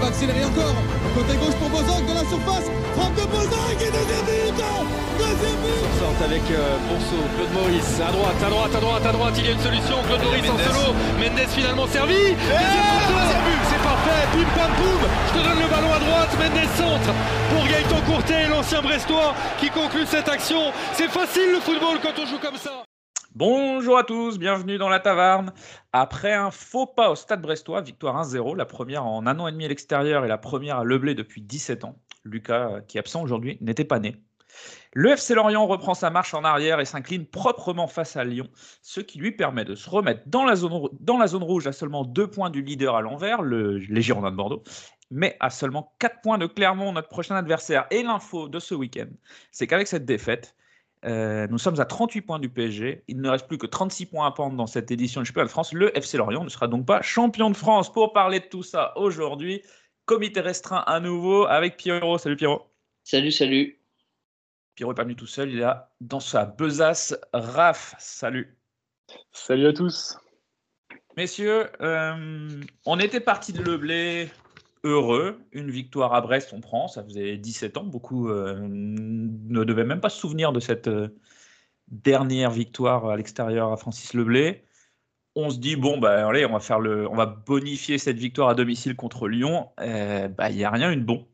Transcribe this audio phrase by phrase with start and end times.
[0.00, 0.74] Va accélérer encore.
[1.14, 2.66] Côté gauche pour Bozok de la surface.
[2.96, 4.64] Frappe de Bozok et deuxième but
[5.18, 5.80] Deuxième but.
[6.00, 9.44] Sorte avec euh, Bonso, Claude Maurice, à droite, à droite, à droite, à droite, il
[9.44, 14.22] y a une solution, Claude Maurice en solo, Mendes finalement servi, deuxième but, c'est parfait,
[14.32, 17.12] pim pam poum, je te donne le ballon à droite, Mendes centre
[17.52, 20.72] pour Gaëtan Courtet, l'ancien Brestois qui conclut cette action.
[20.94, 22.89] C'est facile le football quand on joue comme ça.
[23.36, 25.52] Bonjour à tous, bienvenue dans la taverne.
[25.92, 29.52] Après un faux pas au stade brestois, victoire 1-0, la première en un an et
[29.52, 31.96] demi à l'extérieur et la première à Leblé depuis 17 ans.
[32.24, 34.16] Lucas, qui est absent aujourd'hui, n'était pas né.
[34.94, 38.48] Le FC Lorient reprend sa marche en arrière et s'incline proprement face à Lyon,
[38.82, 42.50] ce qui lui permet de se remettre dans la zone, rouge à seulement deux points
[42.50, 44.64] du leader à l'envers, le, les Girondins de Bordeaux,
[45.12, 47.86] mais à seulement quatre points de Clermont, notre prochain adversaire.
[47.92, 49.08] Et l'info de ce week-end,
[49.52, 50.56] c'est qu'avec cette défaite,
[51.06, 53.04] euh, nous sommes à 38 points du PSG.
[53.08, 55.50] Il ne reste plus que 36 points à prendre dans cette édition du championnat de
[55.50, 55.72] France.
[55.72, 57.92] Le FC Lorient ne sera donc pas champion de France.
[57.92, 59.62] Pour parler de tout ça aujourd'hui,
[60.04, 62.18] comité restreint à nouveau avec Pierrot.
[62.18, 62.66] Salut Pierrot.
[63.04, 63.80] Salut, salut.
[64.74, 67.16] Pierrot n'est pas venu tout seul, il est là dans sa besace.
[67.32, 68.56] Raph, salut.
[69.32, 70.16] Salut à tous.
[71.16, 74.30] Messieurs, euh, on était parti de Leblé
[74.84, 75.40] heureux.
[75.52, 76.88] Une victoire à Brest, on prend.
[76.88, 77.84] Ça faisait 17 ans.
[77.84, 81.08] Beaucoup euh, ne devaient même pas se souvenir de cette euh,
[81.88, 84.64] dernière victoire à l'extérieur à Francis Leblé.
[85.36, 88.54] On se dit, bon, bah, allez, on va, faire le, va bonifier cette victoire à
[88.54, 89.70] domicile contre Lyon.
[89.78, 91.28] Bah, il n'y a rien de bon.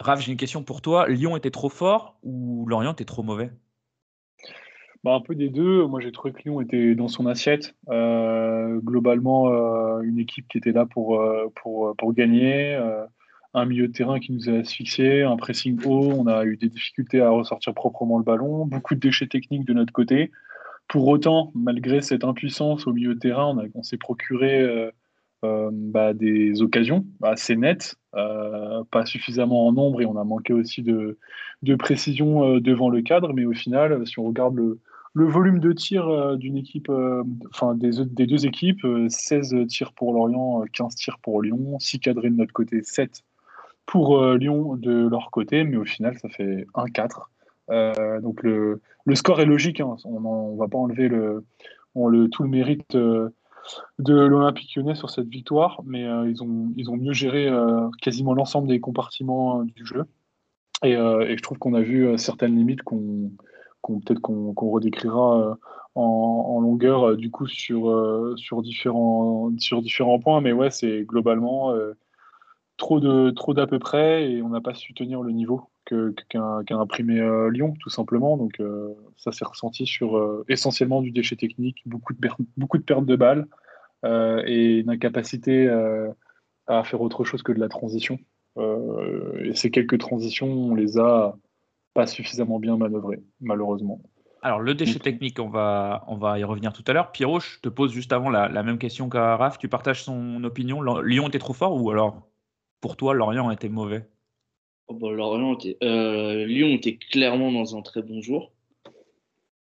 [0.00, 1.08] Raph, j'ai une question pour toi.
[1.08, 3.52] Lyon était trop fort ou Lorient était trop mauvais?
[5.04, 5.86] Bah, Un peu des deux.
[5.86, 7.74] Moi, j'ai trouvé que Lyon était dans son assiette.
[7.88, 11.50] Euh, globalement, euh, une équipe qui était là pour, euh,
[12.12, 12.78] gagner.
[13.54, 16.12] un milieu de terrain qui nous a asphyxiés, un pressing haut.
[16.12, 18.66] On a eu des difficultés à ressortir proprement le ballon.
[18.66, 20.30] Beaucoup de déchets techniques de notre côté.
[20.86, 24.90] Pour autant, malgré cette impuissance au milieu de terrain, on, on s'est procuré
[25.42, 30.82] bah, des occasions assez nettes, euh, pas suffisamment en nombre et on a manqué aussi
[30.82, 31.18] de,
[31.62, 33.32] de précision euh, devant le cadre.
[33.32, 34.80] Mais au final, si on regarde le,
[35.14, 36.90] le volume de tirs d'une équipe,
[37.50, 42.30] enfin des, des, deux équipes, 16 tirs pour Lorient, 15 tirs pour Lyon, 6 cadrés
[42.30, 43.22] de notre côté, 7
[43.86, 48.20] pour Lyon de leur côté, mais au final, ça fait 1-4.
[48.20, 49.96] donc le, le, score est logique, hein.
[50.04, 51.44] on ne va pas enlever le,
[51.94, 52.96] on le, tout le mérite
[53.98, 57.88] de l'Olympique lyonnais sur cette victoire, mais euh, ils, ont, ils ont mieux géré euh,
[58.00, 60.04] quasiment l'ensemble des compartiments euh, du jeu.
[60.84, 63.32] Et, je trouve qu'on a vu certaines limites qu'on
[63.82, 65.58] peut-être qu'on redécrira
[65.96, 70.40] en, longueur du coup sur, sur, différents, sur différents points.
[70.40, 71.74] Mais ouais, c'est globalement
[72.76, 75.68] trop de trop d'à peu près et on n'a pas su tenir le niveau
[76.28, 78.36] qu'a imprimé Lyon tout simplement.
[78.36, 78.60] Donc
[79.16, 83.46] ça s'est ressenti sur essentiellement du déchet technique, beaucoup de, beaucoup de pertes de balles.
[84.04, 86.08] Euh, et une incapacité euh,
[86.68, 88.18] à faire autre chose que de la transition.
[88.56, 91.36] Euh, et ces quelques transitions, on les a
[91.94, 94.00] pas suffisamment bien manœuvrées, malheureusement.
[94.40, 97.10] Alors, le déchet technique, on va, on va y revenir tout à l'heure.
[97.10, 99.58] Pierrot, je te pose juste avant la, même question qu'à Raph.
[99.58, 102.28] Tu partages son opinion Lyon était trop fort ou alors,
[102.80, 104.08] pour toi, Lorient était mauvais?
[104.88, 105.08] Oh bah,
[105.54, 105.76] était,
[106.46, 108.52] Lyon était clairement dans un très bon jour.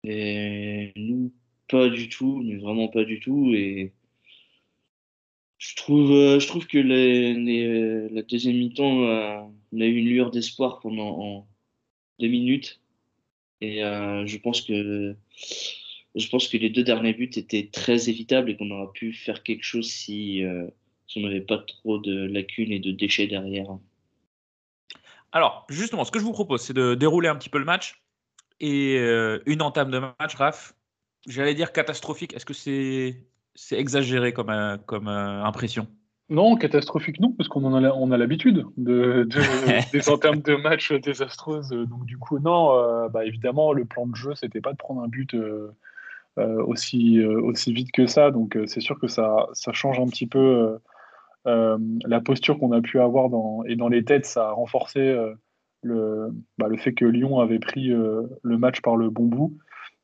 [0.04, 1.32] Et nous,
[1.70, 3.54] pas du tout, mais vraiment pas du tout.
[3.54, 3.94] Et
[5.62, 9.42] je trouve, euh, que les, la deuxième mi-temps, euh,
[9.72, 11.48] on a eu une lueur d'espoir pendant
[12.20, 12.82] deux minutes.
[13.62, 15.16] Et euh, je, pense que,
[16.58, 20.42] les deux derniers buts étaient très évitables et qu'on aurait pu faire quelque chose si
[21.16, 23.78] on n'avait pas trop de lacunes et de déchets derrière.
[25.32, 28.04] Alors, justement, ce que je vous propose, c'est de dérouler un petit peu le match.
[28.60, 30.74] Et euh, une entame de match, Raph,
[31.28, 32.36] j'allais dire catastrophique.
[32.36, 33.26] Est-ce que c'est
[33.72, 35.88] exagéré comme, euh, comme euh, impression?
[36.30, 40.56] Non, catastrophique non, parce qu'on en a, on a l'habitude de, de- des entames de
[40.56, 41.70] match désastreuses.
[41.70, 45.10] Donc du coup, non, bah, évidemment, le plan de jeu, c'était pas de prendre un
[45.10, 45.36] but
[46.38, 48.32] aussi, aussi vite que ça.
[48.32, 50.78] Donc c'est sûr que ça, ça change un petit peu
[51.46, 53.30] la posture qu'on a pu avoir
[53.68, 55.34] et dans les têtes, ça a renforcé euh,
[55.82, 59.58] le, bah, le fait que Lyon avait pris euh, le match par le bon bout.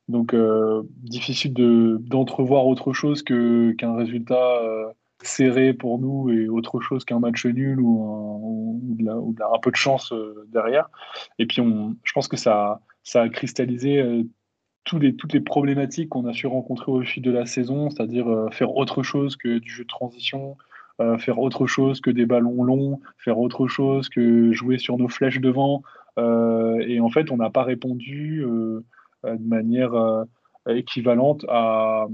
[0.07, 4.86] Donc euh, difficile de, d'entrevoir autre chose qu'un résultat euh,
[5.22, 10.48] serré pour nous et autre chose qu'un match nul ou, un, peu de chance euh,
[10.51, 10.90] derrière.
[11.40, 11.62] Et puis
[12.04, 12.81] je pense que ça,
[13.13, 14.24] a cristallisé euh,
[14.86, 18.75] toutes les problématiques qu'on a su rencontrer au fil de la saison, c'est-à-dire euh, faire
[18.75, 20.57] autre chose que du jeu de transition,
[21.00, 25.10] euh, faire autre chose que des ballons longs, faire autre chose que jouer sur nos
[25.10, 25.84] flèches devant.
[26.18, 28.84] Euh, et en fait, on n'a pas répondu euh,
[29.24, 29.94] de manière
[30.68, 32.08] équivalente à,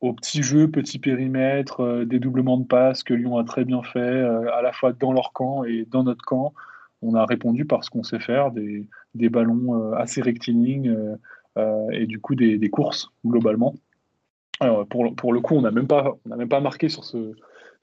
[0.00, 4.18] au petit jeu, petit périmètre, euh, dédoublement de passes que Lyon a très bien fait,
[4.52, 6.52] à la fois dans leur camp et dans notre camp.
[7.02, 11.16] On a répondu par ce qu'on sait faire, des, des ballons assez rectilignes
[11.92, 13.74] et du coup des, des courses globalement.
[14.88, 17.34] Pour, pour le coup, on n'a même, pas- on n'a même pas marqué sur, ce,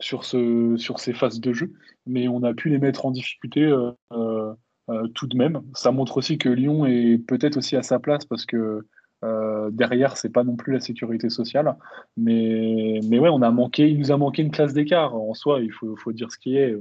[0.02, 1.72] sur, ce, sur ces phases de jeu,
[2.06, 4.54] mais on a pu les mettre en difficulté euh, euh,
[4.90, 5.62] euh, tout de même.
[5.74, 8.86] Ça montre aussi que Lyon est peut-être aussi à sa place parce que
[9.24, 11.76] euh, derrière, c'est pas non plus la sécurité sociale.
[12.18, 15.16] Mais, mais ouais, on a manqué, il nous a manqué une classe d'écart.
[15.16, 16.76] En soi, il faut, dire ce qui est.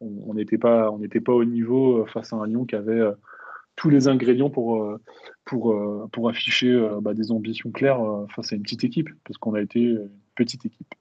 [0.00, 0.90] On n'était pas,
[1.24, 3.00] pas au niveau face à un Lyon qui avait
[3.76, 4.98] tous les ingrédients pour,
[5.44, 5.74] pour,
[6.12, 8.00] pour afficher bah, des ambitions claires
[8.34, 10.94] face à une petite équipe, parce qu'on a été une petite équipe.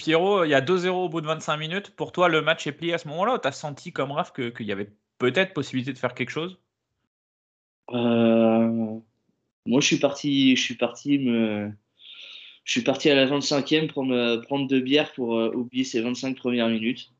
[0.00, 1.90] Pierrot, il y a 2-0 au bout de 25 minutes.
[1.94, 4.66] Pour toi, le match est plié à ce moment-là tu as senti comme Raph qu'il
[4.66, 6.58] y avait peut-être possibilité de faire quelque chose?
[7.92, 8.98] Euh,
[9.66, 11.18] moi, je suis parti, je suis parti
[12.64, 16.00] je suis parti à la 25e prendre, euh, prendre deux bières pour euh, oublier ces
[16.00, 17.12] 25 premières minutes.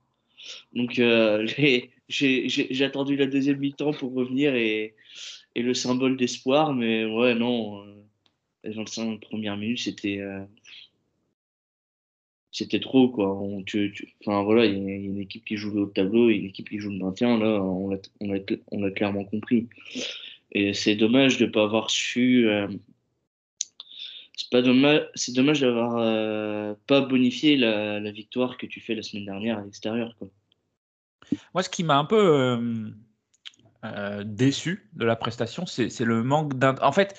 [0.74, 1.46] Donc, euh,
[2.08, 4.94] j'ai- attendu la deuxième mi-temps pour revenir et,
[5.54, 6.72] et le symbole d'espoir.
[6.74, 8.04] Mais ouais, non, euh,
[8.64, 10.44] les 25 premières minutes, c'était euh,
[12.52, 13.28] c'était trop, quoi.
[13.30, 16.34] Enfin, voilà, il y, a a une équipe qui joue le haut de tableau et
[16.34, 17.38] une équipe qui joue le maintien.
[17.38, 19.68] Là, on l'a l'a- on l'a clairement compris.
[20.52, 22.48] Et c'est dommage de pas avoir su.
[22.48, 22.66] euh,
[24.36, 28.94] c'est pas dommage, c'est dommage d'avoir euh, pas bonifié la, la victoire que tu fais
[28.94, 30.16] la semaine dernière à l'extérieur.
[30.18, 30.28] quoi.
[31.54, 32.88] Moi, ce qui m'a un peu
[33.84, 36.74] euh, déçu de la prestation, c'est c'est le manque d'un.
[36.82, 37.16] En fait,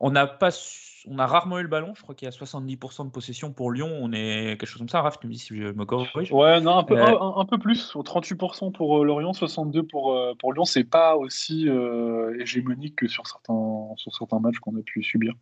[0.00, 1.92] on n'a pas, su- on a rarement eu le ballon.
[1.94, 3.90] Je crois qu'il y a 70% de possession pour Lyon.
[4.00, 5.02] On est quelque chose comme ça.
[5.02, 6.32] Raph, tu me dis si je me corrige.
[6.32, 9.86] Ouais, non, un peu, Euh, un, un peu plus, au 38% pour euh, Lorient, 62%
[9.86, 10.64] pour, euh, pour Lyon.
[10.64, 15.34] C'est pas aussi euh, hégémonique que sur certains, sur certains matchs qu'on a pu subir.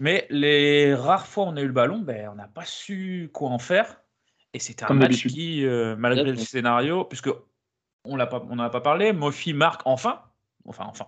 [0.00, 3.30] Mais les rares fois où on a eu le ballon, ben, on n'a pas su
[3.32, 4.00] quoi en faire.
[4.52, 7.30] Et c'était un Comme match qui, euh, malgré le scénario, puisque
[8.04, 10.20] on l'a pas, on n'en a pas parlé, Mofi marque enfin.
[10.64, 11.06] Enfin, enfin.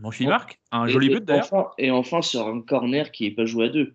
[0.00, 0.30] Mofi Oh.
[0.30, 0.58] marque.
[0.72, 1.44] Un Et- joli but d'ailleurs.
[1.52, 3.94] Enfin, et enfin sur un corner qui n'est pas joué à deux.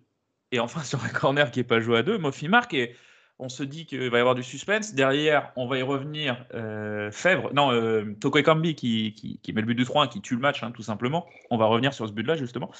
[0.52, 2.94] Et enfin, sur un corner qui n'est pas joué à deux, Mofi marque et
[3.40, 4.94] on se dit qu'il va y avoir du suspense.
[4.94, 6.46] Derrière, on va y revenir.
[6.54, 10.20] euh, Fèvre, non, euh, Toko Ekambi qui, qui, qui met le but du 3 qui
[10.20, 11.26] tue le match, hein, tout simplement.
[11.50, 12.70] On va revenir sur ce but-là, justement.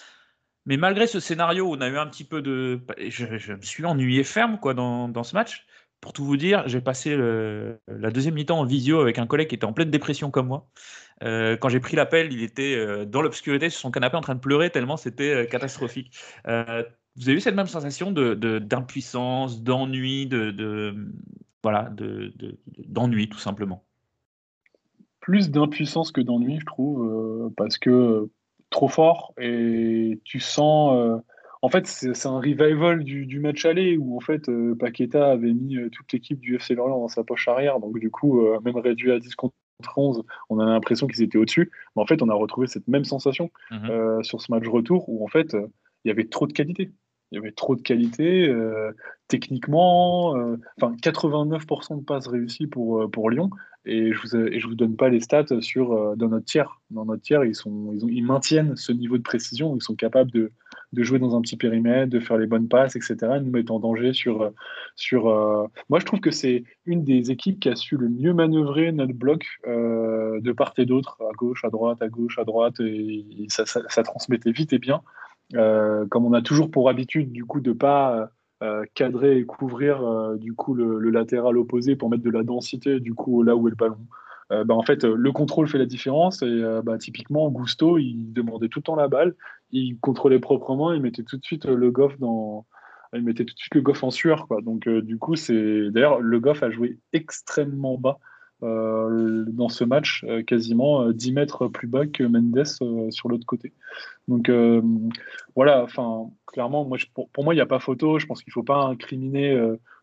[0.66, 2.80] Mais malgré ce scénario où on a eu un petit peu de.
[3.08, 5.66] Je, je me suis ennuyé ferme quoi, dans, dans ce match.
[6.00, 9.48] Pour tout vous dire, j'ai passé le- la deuxième mi-temps en visio avec un collègue
[9.48, 10.68] qui était en pleine dépression comme moi.
[11.22, 14.34] Euh, quand j'ai pris l'appel, il était euh, dans l'obscurité sur son canapé en train
[14.34, 16.16] de pleurer tellement c'était euh, catastrophique.
[17.16, 20.96] Vous avez eu cette même sensation d'impuissance, d'ennui, de, de-
[21.62, 23.84] voilà, de- de- d'ennui tout simplement?
[25.20, 28.28] Plus d'impuissance que d'ennui, je trouve, parce que
[28.70, 31.22] trop fort et tu sens.
[31.62, 35.78] en fait, c'est un revival du, du match aller où en fait Paqueta avait mis
[35.92, 39.20] toute l'équipe du FC Lorient dans sa poche arrière, donc du coup, même réduit à
[39.20, 39.54] 10 contre
[39.96, 41.70] 11, on a l'impression qu'ils étaient au-dessus.
[41.96, 43.90] Mais en fait, on a retrouvé cette même sensation Mhm.
[43.90, 45.66] euh, sur ce match retour où en fait euh,
[46.04, 46.92] il y avait trop de qualité.
[47.34, 48.92] Il y avait trop de qualité euh,
[49.26, 50.36] techniquement.
[50.36, 53.50] euh, Enfin, 89% de passes réussies pour, euh, pour Lyon.
[53.86, 56.80] Et je vous, et je vous donne pas les stats sur euh, dans notre tiers.
[56.90, 59.74] Dans notre tiers, ils, sont, ils, ont, ils maintiennent ce niveau de précision.
[59.76, 60.52] Ils sont capables de,
[60.92, 63.16] de jouer dans un petit périmètre, de faire les bonnes passes, etc.
[63.42, 64.42] Nous mettre en danger sur.
[64.42, 64.50] euh,
[64.94, 68.32] sur euh, Moi, je trouve que c'est une des équipes qui a su le mieux
[68.32, 72.44] manœuvrer notre bloc euh, de part et d'autre, à gauche, à droite, à gauche, à
[72.44, 72.78] droite.
[72.80, 75.02] Et, ça, ça transmettait vite et bien.
[75.54, 78.30] Euh, comme on a toujours pour habitude, du coup, de pas
[78.62, 82.44] euh, cadrer et couvrir euh, du coup le, le latéral opposé pour mettre de la
[82.44, 83.98] densité du coup là où est le ballon.
[84.52, 86.42] euh, bah, en fait, le contrôle fait la différence.
[86.42, 89.34] Et bah, typiquement, Gusto, il demandait tout le temps la balle,
[89.70, 92.66] il contrôlait proprement, il mettait tout de suite le Goff dans,
[93.12, 94.46] il mettait tout de suite le Goff en sueur.
[94.48, 94.60] Quoi.
[94.62, 98.18] Donc, du coup, c'est d'ailleurs le Goff a joué extrêmement bas
[98.64, 103.46] euh, dans ce match, euh, quasiment 10 euh, mètres plus bas que Mendes sur l'autre
[103.46, 103.72] côté.
[104.26, 104.50] Donc
[105.54, 105.86] voilà,
[106.46, 108.18] clairement, moi, pour, moi, il n'y a pas photo.
[108.18, 109.56] Je pense qu'il ne faut pas incriminer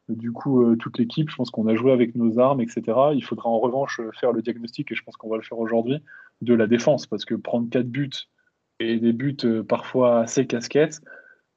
[0.10, 1.30] du coup toute l'équipe.
[1.30, 2.84] Je pense qu'on a joué avec nos armes, etc.
[3.14, 5.98] Il faudra en revanche faire le diagnostic, et je pense qu'on va le faire aujourd'hui,
[6.42, 8.10] de la défense, parce que prendre 4 buts
[8.80, 9.38] et des buts
[9.68, 11.02] parfois assez casquettes,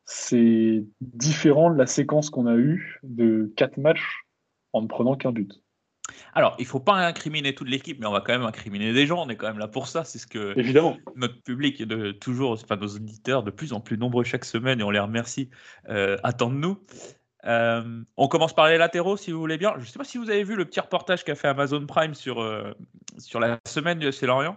[0.06, 4.24] c'est différent de la séquence qu'on a eue de 4 matchs
[4.72, 5.63] en ne prenant qu'un but.
[6.34, 9.06] Alors, il ne faut pas incriminer toute l'équipe, mais on va quand même incriminer des
[9.06, 9.24] gens.
[9.24, 10.04] On est quand même là pour ça.
[10.04, 10.98] C'est ce que Évidemment.
[11.16, 14.82] notre public de toujours, enfin nos auditeurs de plus en plus nombreux chaque semaine, et
[14.82, 15.50] on les remercie,
[15.88, 16.78] euh, attendent nous.
[17.46, 19.74] Euh, on commence par les latéraux, si vous voulez bien.
[19.76, 22.14] Je ne sais pas si vous avez vu le petit reportage qu'a fait Amazon Prime
[22.14, 22.72] sur, euh,
[23.18, 24.56] sur la semaine du FC Lorient.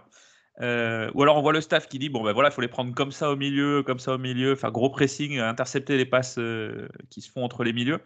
[0.60, 2.66] Euh, ou alors on voit le staff qui dit bon ben voilà, il faut les
[2.66, 6.36] prendre comme ça au milieu, comme ça au milieu, enfin gros pressing, intercepter les passes
[7.10, 8.00] qui se font entre les milieux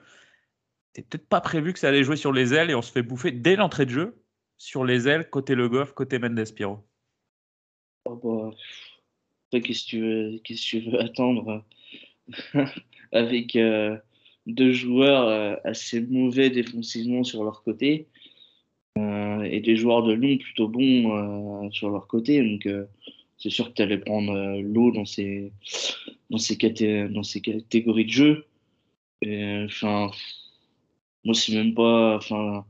[0.94, 3.02] c'était peut-être pas prévu que ça allait jouer sur les ailes et on se fait
[3.02, 4.22] bouffer dès l'entrée de jeu
[4.58, 6.80] sur les ailes, côté Le Goff, côté Mendes Piro.
[8.04, 8.16] Oh
[9.50, 11.64] bah, qu'est-ce que tu veux, attendre
[13.12, 13.96] avec euh,
[14.46, 18.08] deux joueurs euh, assez mauvais défensivement sur leur côté
[18.98, 22.42] euh, et des joueurs de Lyon plutôt bons sur leur côté.
[22.42, 22.68] Donc
[23.38, 25.52] c'est sûr que tu allais prendre l'eau dans ces,
[26.28, 26.56] dans, ces
[27.08, 28.46] dans ces catégories de jeu.
[29.24, 30.10] Enfin,
[31.24, 32.64] moi, c'est même pas, enfin,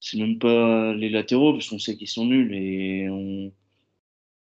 [0.00, 3.52] c'est même pas les latéraux parce qu'on sait qu'ils sont nuls et, on...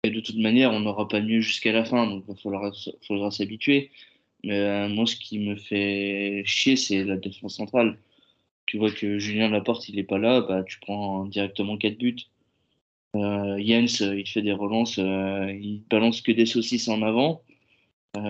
[0.04, 2.72] de toute manière, on n'aura pas mieux jusqu'à la fin, donc il faudra,
[3.06, 3.90] faudra s'habituer.
[4.44, 7.98] Mais euh, moi, ce qui me fait chier, c'est la défense centrale.
[8.66, 12.16] Tu vois que Julien Laporte, il est pas là, bah, tu prends directement 4 buts.
[13.14, 17.42] Euh, Jens, il fait des relances, euh, il balance que des saucisses en avant.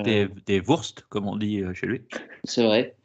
[0.04, 2.00] Des, des wurst, comme on dit chez lui.
[2.44, 2.96] C'est vrai.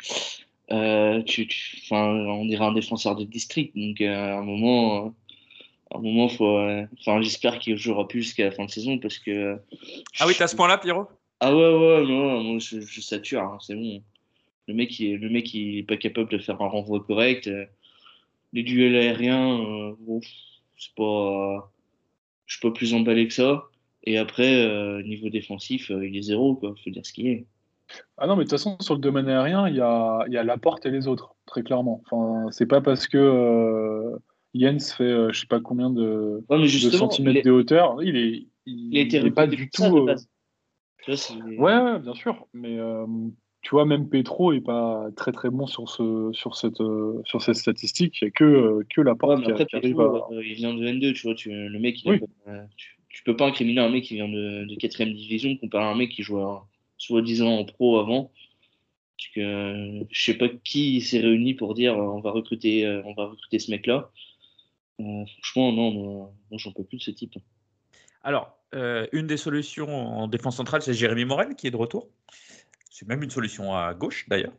[0.72, 1.48] Euh, tu,
[1.92, 3.76] on dirait un défenseur de district.
[3.76, 5.10] Donc, euh, à un moment, euh,
[5.94, 6.60] un moment faut,
[7.00, 9.60] enfin, j'espère qu'il jouera plus jusqu'à la fin de saison parce que.
[10.20, 11.08] ah oui, t'as ce point-là, Pierrot?
[11.42, 14.02] Ah ouais, ouais, non, moi, je, je sature, hein, c'est bon.
[14.68, 17.50] Le mec, il, le mec, il est pas capable de faire un renvoi correct.
[18.54, 19.96] Les duels aériens,
[20.78, 21.72] c'est pas.
[22.46, 23.66] je suis pas plus emballé que ça.
[24.04, 26.74] Et après, niveau défensif, il est zéro, quoi.
[26.82, 27.46] Faut dire ce qu'il est.
[28.18, 30.38] Ah non, mais de toute façon, sur le domaine aérien, il y a, il y
[30.38, 32.04] a la porte et les autres, très clairement.
[32.06, 34.18] Enfin, c'est pas parce que euh,
[34.54, 36.44] Jens fait euh, je sais pas combien de,
[36.92, 40.08] centimètres de hauteur, il est, il, pas du tout.
[40.08, 40.16] Euh,
[41.58, 42.78] ouais, bien sûr, mais
[43.64, 46.82] tu vois, même Petro est pas très très bon sur ce sur cette
[47.26, 48.22] sur cette statistique.
[48.22, 49.98] Il n'y a que que la porte qui, arrive
[50.44, 52.22] Il vient de N2, tu vois, tu, le mec, il
[53.10, 55.96] tu, peux pas incriminer un mec qui vient de, de 4 division comparé à un
[55.96, 56.68] mec qui joue à
[57.02, 58.32] soi-disant en pro avant.
[59.18, 63.02] Parce que je sais pas qui s'est réuni pour dire euh, on va recruter, euh,
[63.06, 64.10] on va recruter ce mec-là.
[65.00, 67.36] Euh, franchement, non, moi, j'en peux plus de ce type.
[68.24, 72.08] Alors, une des solutions en défense centrale, c'est Jérémy Morel qui est de retour.
[72.90, 74.54] C'est même une solution à gauche d'ailleurs.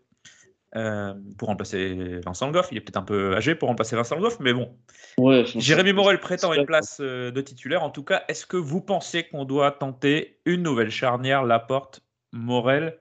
[1.39, 2.69] pour remplacer Vincent Goff.
[2.73, 4.77] Il est peut-être un peu âgé pour remplacer Vincent Goff, mais bon.
[5.17, 7.85] Ouais, Jérémy Morel prétend une place de titulaire.
[7.85, 12.99] En tout cas, est-ce que vous pensez qu'on doit tenter une nouvelle charnière Laporte Morel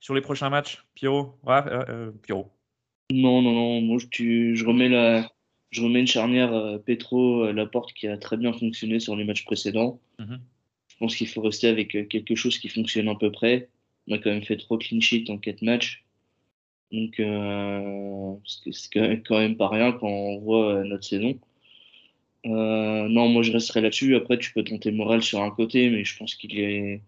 [0.00, 2.50] sur les prochains matchs Pierrot euh, euh, Pierrot
[3.12, 3.80] Non, non, non.
[3.82, 5.30] Moi, je, je, remets, la,
[5.70, 9.44] je remets une charnière euh, Petro Laporte qui a très bien fonctionné sur les matchs
[9.44, 10.00] précédents.
[10.18, 10.40] Mhm.
[10.88, 13.68] Je pense qu'il faut rester avec quelque chose qui fonctionne à peu près.
[14.08, 16.04] On a quand même fait trois clean sheets en quatre matchs.
[16.92, 17.14] Donc,
[18.44, 21.38] c'est quand même pas rien quand on voit notre saison.
[22.44, 24.14] non, moi je resterai là-dessus.
[24.14, 27.00] Après, tu peux tenter Morel sur un côté, mais je pense qu'il est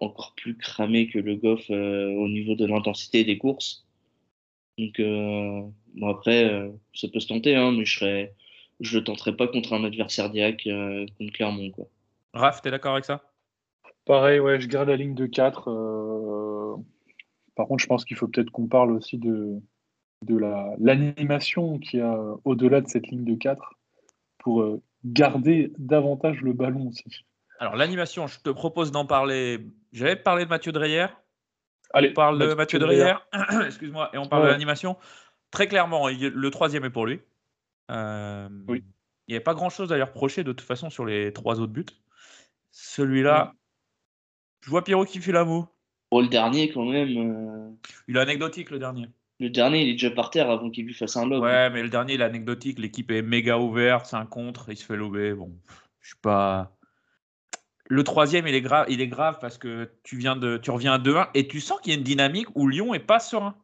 [0.00, 3.86] encore plus cramé que le Goff euh, au niveau de l'intensité des courses.
[4.78, 5.62] Donc, euh,
[5.94, 8.34] bon après, euh, ça peut se tenter, hein, mais je serais,
[8.80, 11.70] je le tenterai pas contre un adversaire direct contre Clermont.
[11.70, 11.86] Quoi.
[12.32, 13.22] Raph, t'es d'accord avec ça?
[14.04, 16.82] Pareil, ouais, je garde la ligne de 4.
[17.54, 19.60] Par contre, je pense qu'il faut peut-être qu'on parle aussi de,
[20.22, 20.36] de
[20.80, 23.74] l'animation qu'il y a au-delà de cette ligne de 4
[24.38, 27.24] pour garder davantage le ballon aussi.
[27.60, 29.60] Alors, l'animation, je te propose d'en parler.
[29.94, 31.06] J'avais parlé de Mathieu Dreyer.
[31.92, 33.14] Allez, on parle de Mathieu Dreyer.
[33.66, 34.96] Excuse-moi, et on parle de l'animation.
[35.52, 37.20] Très clairement, le troisième est pour lui.
[37.90, 38.82] Euh, oui.
[39.26, 41.72] Il n'y avait pas grand-chose à lui reprocher de toute façon sur les trois autres
[41.72, 41.86] buts.
[42.72, 43.54] Celui-là,
[44.62, 45.66] je vois Pierrot qui fait la moue.
[46.10, 47.16] Pour le dernier, quand même.
[47.16, 47.70] Euh,
[48.08, 49.08] Il est anecdotique, le dernier.
[49.38, 51.42] Le dernier, il est déjà par terre avant qu'il lui fasse un lob.
[51.42, 52.80] Ouais, mais le dernier, il est anecdotique.
[52.80, 55.34] L'équipe est méga ouverte, c'est un contre, il se fait lober.
[55.34, 55.52] Bon,
[56.00, 56.76] je suis pas.
[57.94, 60.94] Le troisième, il est grave, il est grave parce que tu viens de, tu reviens
[60.94, 63.54] à 2-1 et tu sens qu'il y a une dynamique où Lyon est pas serein.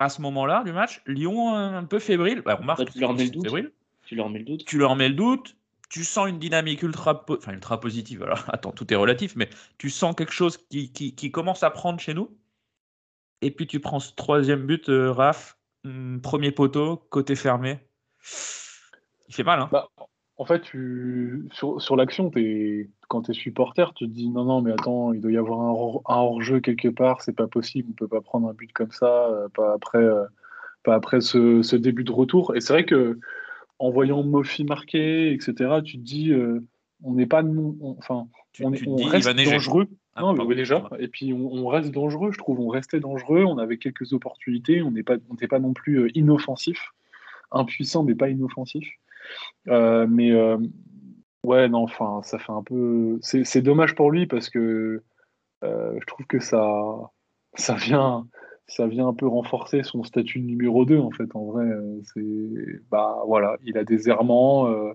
[0.00, 2.42] À ce moment-là du match, Lyon un peu fébrile.
[2.42, 3.44] Bah, remarque, Bah, tu leur mets le doute.
[3.44, 3.72] fébrile.
[4.06, 4.64] Tu leur mets le doute.
[4.64, 5.56] Tu leur mets le doute.
[5.88, 8.24] Tu sens une dynamique ultra, po- enfin ultra positive.
[8.24, 11.70] Alors, attends, tout est relatif, mais tu sens quelque chose qui, qui, qui commence à
[11.70, 12.36] prendre chez nous.
[13.40, 17.78] Et puis tu prends ce troisième but, euh, Raph, hum, premier poteau, côté fermé.
[19.28, 19.88] Il fait mal, hein Bah,
[20.38, 22.30] en fait, tu, sur, sur l'action,
[23.08, 25.60] quand tu es supporter, tu te dis non, non, mais attends, il doit y avoir
[25.60, 28.72] un, hors- un hors-jeu quelque part, c'est pas possible, on peut pas prendre un but
[28.72, 30.24] comme ça, euh, pas après, euh,
[30.84, 32.54] pas après ce, ce début de retour.
[32.54, 33.18] Et c'est vrai que
[33.80, 36.64] en voyant Mofi marquer, etc., tu te dis, euh,
[37.02, 39.88] on n'est pas, on- enfin, Tu, on, tu on dis, reste dangereux.
[40.14, 40.88] Ah, non, pardon, déjà.
[40.98, 42.60] Et puis on, on reste dangereux, je trouve.
[42.60, 46.10] On restait dangereux, on avait quelques opportunités, on n'est pas, on n'était pas non plus
[46.14, 46.92] inoffensif,
[47.50, 48.88] impuissant, mais pas inoffensif.
[49.68, 50.56] Euh, mais euh,
[51.44, 53.18] ouais, non, enfin, ça fait un peu.
[53.22, 55.02] C'est dommage pour lui parce que
[55.64, 56.62] euh, je trouve que ça,
[57.54, 58.26] ça vient,
[58.66, 61.34] ça vient un peu renforcer son statut de numéro 2 en fait.
[61.34, 61.66] En vrai,
[62.14, 64.68] c'est, bah voilà, il a des errements.
[64.68, 64.92] euh,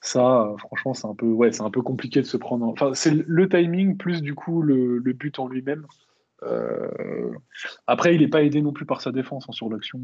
[0.00, 2.66] ça, franchement, c'est un peu, ouais, c'est un peu compliqué de se prendre.
[2.66, 5.86] en- Enfin, c'est le timing plus du coup le, le but en lui-même.
[6.42, 7.30] Euh,
[7.86, 10.00] Après, il n'est pas aidé non plus par sa défense hein, sur l'action.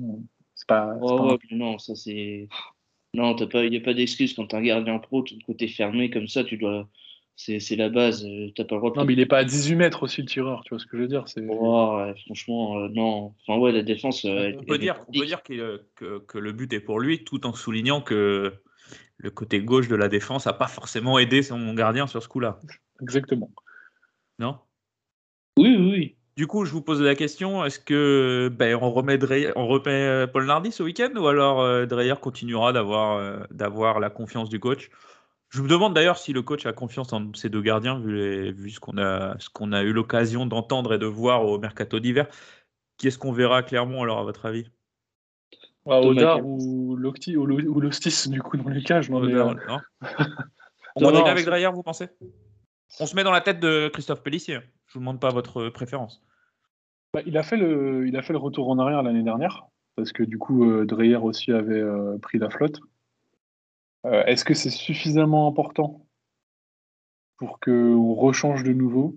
[0.55, 0.95] C'est pas.
[1.33, 2.49] ouais, mais non, ça c'est.
[3.14, 5.67] Non, t'as pas, il n'y a pas d'excuse quand t'es un gardien pro, ton côté
[5.69, 6.88] fermé comme ça, tu dois.
[7.37, 8.99] C'est c'est la base, euh, t'as pas le droit de.
[8.99, 10.97] Non, mais il n'est pas à 18 mètres aussi le tireur, tu vois ce que
[10.99, 11.26] je veux dire.
[11.26, 11.40] C'est.
[11.40, 13.35] Ouais, franchement, euh, non.
[13.47, 14.25] Enfin, ouais, la défense.
[14.26, 17.00] euh, On elle- peut dire, on peut dire que, que, que le but est pour
[17.00, 18.52] lui, tout en soulignant que
[19.17, 22.61] le côté gauche de la défense n'a pas forcément aidé son gardien sur ce coup-là.
[23.00, 23.50] Exactement.
[24.38, 24.59] Non?
[25.57, 26.17] Oui, oui, oui.
[26.41, 29.91] Du coup, je vous pose la question est-ce que ben, on remet, Dreyer- on remet
[29.91, 34.49] euh, Paul Nardi ce week-end ou alors euh, Dreyer continuera d'avoir euh, d'avoir la confiance
[34.49, 34.89] du coach?
[35.51, 38.53] Je me demande d'ailleurs si le coach a confiance en ces deux gardiens, vu, les-
[38.53, 42.00] vu ce qu'on a, ce qu'on a eu l'occasion d'entendre et de voir au mercato
[42.00, 42.26] d'hiver.
[42.97, 44.71] Qui est-ce qu'on verra clairement alors, à votre avis?
[45.85, 46.47] Ouais, Odar Campos.
[46.49, 49.11] ou Locti ou, Lostis du coup dans les cages.
[49.11, 49.79] Non, mais, Odeur, euh, non
[50.97, 52.09] On Non, continue non, avec Dreyer, vous pensez?
[52.99, 54.61] On se met dans la tête de Christophe Pellissier.
[54.87, 56.23] Je vous demande pas votre préférence.
[57.13, 60.13] Bah, il, a fait le, il a fait le retour en arrière l'année dernière, parce
[60.13, 62.81] que du coup, euh, Dreyer aussi avait euh, pris la flotte.
[64.07, 66.07] Euh, Est-ce que c'est suffisamment important
[67.37, 69.17] pour qu'on rechange de nouveau?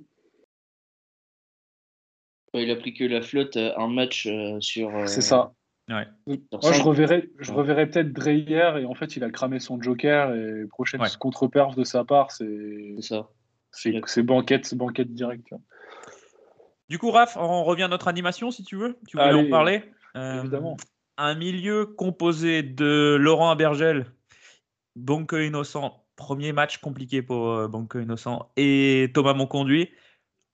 [2.53, 4.95] Ouais, il a pris que la flotte, un match euh, sur.
[4.95, 5.53] euh, C'est ça.
[5.89, 6.07] Ouais.
[6.27, 10.33] Moi, je reverrais, je reverrais peut-être Dreyer, et en fait, il a cramé son joker,
[10.33, 11.07] et prochaine Ouais.
[11.19, 13.29] contre-perf de sa part, c'est C'est ça.
[13.71, 15.53] c'est c'est banquette, c'est banquette directe.
[16.89, 18.97] Du coup, Raph, on revient à notre animation si tu veux.
[19.07, 19.83] Tu voulais Allez, en parler
[20.15, 20.77] Euh, Évidemment.
[21.17, 24.05] Un milieu composé de Laurent Abergel,
[24.95, 29.89] Bonke Innocent, premier match compliqué pour euh, Bonke Innocent, et Thomas Monconduit.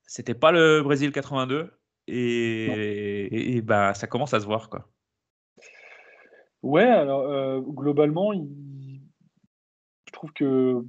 [0.05, 1.71] C'était pas le Brésil 82,
[2.07, 4.69] et, et, et bah, ça commence à se voir.
[4.69, 4.89] quoi.
[6.61, 9.01] Ouais, alors euh, globalement, il-
[10.07, 10.83] je trouve que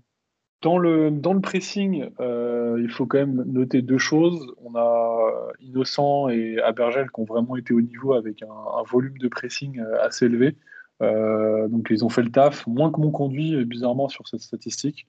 [0.62, 4.54] dans le, dans le pressing, euh, il faut quand même noter deux choses.
[4.62, 9.28] On a Innocent et Abergel qui ont vraiment été au niveau avec un, volume de
[9.28, 10.56] pressing euh, assez élevé.
[11.02, 15.06] Euh, donc ils ont fait le taf, moins que mon conduit, bizarrement, sur cette statistique.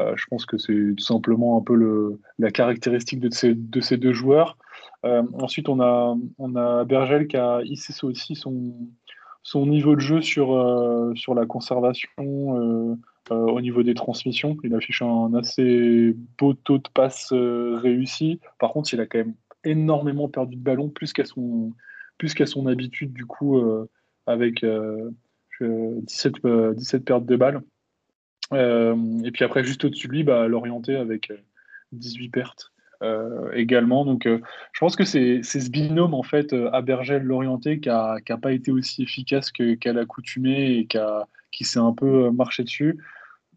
[0.00, 3.96] Euh, je pense que c'est tout simplement un peu la caractéristique de ces, de ces
[3.96, 4.56] deux joueurs.
[5.04, 6.84] Euh, ensuite, on a, on a
[7.24, 8.74] qui a hissé aussi son,
[9.42, 12.96] son niveau de jeu sur, euh, sur la conservation euh, euh,
[13.30, 14.56] au niveau des transmissions.
[14.64, 18.40] Il affiche un assez beau taux de passe euh, réussi.
[18.58, 19.34] Par contre, il a quand même
[19.64, 23.88] énormément perdu de ballon, plus qu'à son, habitude, du coup, euh,
[24.26, 25.10] avec euh,
[25.62, 27.62] euh, 17, euh, 17 pertes de balles.
[28.52, 31.38] Euh, et puis après, juste au-dessus de lui, bah, l'orienté avec euh,
[31.92, 32.73] 18 pertes euh,
[33.54, 34.04] également.
[34.04, 34.40] Donc, euh,
[34.72, 39.02] je pense que c'est ce binôme, en fait, euh, Abergel-Lorienté qui n'a pas été aussi
[39.02, 40.88] efficace qu'à l'accoutumée et
[41.50, 42.98] qui, s'est un peu euh, marché dessus.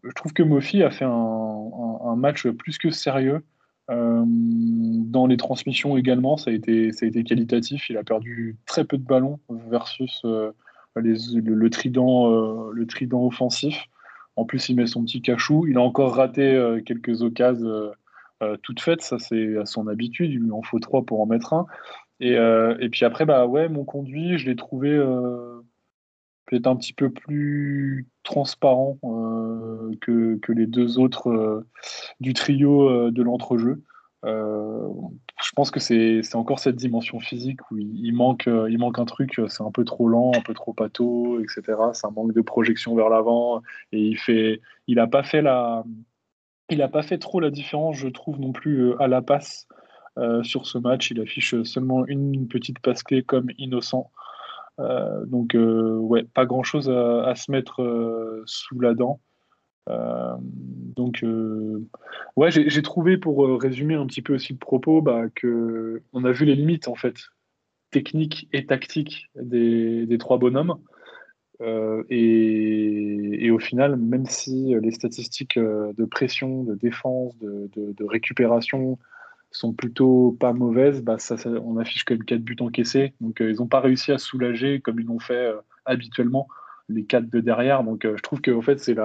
[0.04, 3.44] Je trouve que Mofi a fait un, match plus que sérieux.
[3.90, 6.90] Euh, dans les transmissions également, ça a, été,
[7.24, 7.88] qualitatif.
[7.90, 10.52] Il a perdu très peu de ballons versus euh,
[10.96, 13.84] le, trident, euh, le trident offensif.
[14.36, 15.66] En plus, il met son petit cachou.
[15.66, 17.92] Il a encore raté euh, quelques occasions
[18.42, 19.02] euh, toutes faites.
[19.02, 20.30] Ça, c'est à son habitude.
[20.30, 21.66] Il lui en faut trois pour en mettre un.
[22.20, 25.60] Et, euh, puis après, bah ouais, mon conduit, je l'ai trouvé euh,
[26.46, 31.64] peut-être un petit peu plus transparent euh, que, les deux autres
[32.20, 33.82] du trio de l'entrejeu.
[34.24, 39.40] Je pense que c'est encore cette dimension physique où il, manque, il manque un truc,
[39.46, 41.62] c'est un peu trop lent, un peu trop pâteau, etc.
[41.92, 45.84] C'est un manque de projection vers l'avant et il fait, il a pas fait la,
[46.70, 49.66] il a pas fait trop la différence, je trouve non plus à la passe
[50.42, 51.12] sur ce match.
[51.12, 54.10] Il affiche seulement une petite passe clé comme innocent.
[54.80, 59.20] Euh, donc, euh, ouais, pas grand chose à, se mettre euh, sous la dent.
[60.96, 61.24] donc,
[62.36, 66.32] ouais, j'ai trouvé, pour résumer un petit peu aussi le propos, bah, que on a
[66.32, 67.14] vu les limites en fait
[67.90, 70.78] techniques et tactiques des trois bonhommes.
[71.60, 78.98] Et, et, au final, même si les statistiques de pression, de défense, de, récupération
[79.50, 81.16] sont plutôt pas mauvaises, bah
[81.64, 83.14] on affiche quand même 4 buts encaissés.
[83.20, 86.48] Donc euh, ils n'ont pas réussi à soulager comme ils l'ont fait euh, habituellement
[86.88, 87.82] les 4 de derrière.
[87.84, 88.96] Donc euh, je trouve que fait, c'est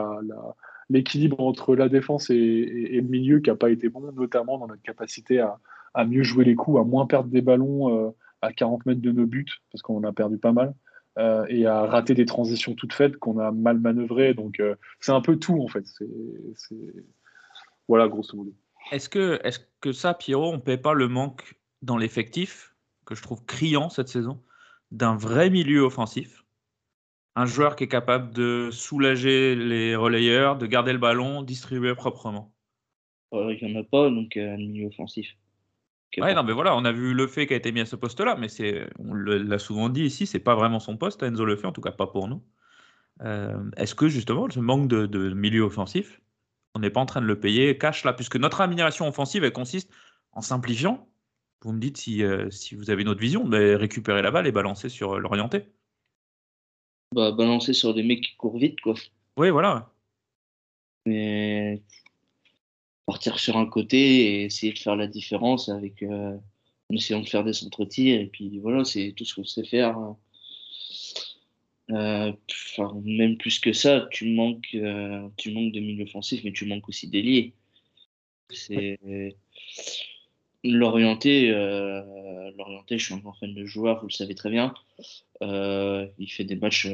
[0.90, 4.82] l'équilibre entre la défense et, le milieu qui n'a pas été bon, notamment dans notre
[4.82, 5.60] capacité à,
[5.94, 9.26] à, mieux jouer les coups, à moins perdre des ballons à 40 mètres de nos
[9.26, 10.74] buts, parce qu'on en a perdu pas mal.
[11.18, 14.34] Et à rater des transitions toutes faites qu'on a mal manœuvrées.
[14.34, 14.62] Donc,
[15.00, 15.86] c'est un peu tout, en fait.
[15.86, 16.78] C'est,
[17.88, 18.54] Voilà, grosso modo.
[18.92, 23.16] Est-ce que, est que ça, Pierrot, on ne paie pas le manque dans l'effectif, que
[23.16, 24.42] je trouve criant cette saison,
[24.92, 26.44] d'un vrai milieu offensif?
[27.36, 32.54] Un joueur qui est capable de soulager les relayeurs, de garder le ballon, distribuer proprement?
[33.32, 35.28] Il n'y en a pas, donc euh, un milieu offensif.
[36.18, 37.96] Ouais, non, mais voilà, on a vu Le Fait qui a été mis à ce
[37.96, 41.56] poste-là, mais c'est, on l'a souvent dit ici, c'est pas vraiment son poste, Enzo Le
[41.56, 42.44] Fait, en tout cas pas pour nous.
[43.22, 46.22] Euh, est-ce que justement, ce manque de milieu offensif,
[46.76, 49.54] on n'est pas en train de le payer cash là, puisque notre amélioration offensive, elle
[49.54, 49.92] consiste
[50.32, 51.08] en simplifiant.
[51.62, 54.48] Vous me dites si, euh, si vous avez une autre vision, mais récupérer la balle
[54.48, 55.66] et balancer sur euh, l'orienté.
[57.14, 58.96] Bah, balancer sur des mecs qui courent vite, quoi.
[59.38, 59.94] Oui, voilà.
[61.06, 61.84] Mais
[63.06, 66.38] partir sur un côté et essayer de faire la différence avec euh,
[66.90, 69.98] en essayant de faire des centres-tirs et puis voilà, c'est tout ce qu'on sait faire.
[69.98, 70.18] Hein.
[71.92, 72.32] Euh,
[73.04, 76.88] même plus que ça, tu manques, euh, tu manques de milieu offensif, mais tu manques
[76.88, 77.54] aussi d'ailier.
[78.50, 79.00] C'est
[80.64, 81.50] l'orienté.
[82.58, 84.74] L'orienté, je suis un grand fan de joueur, vous le savez très bien.
[85.42, 86.88] il fait des matchs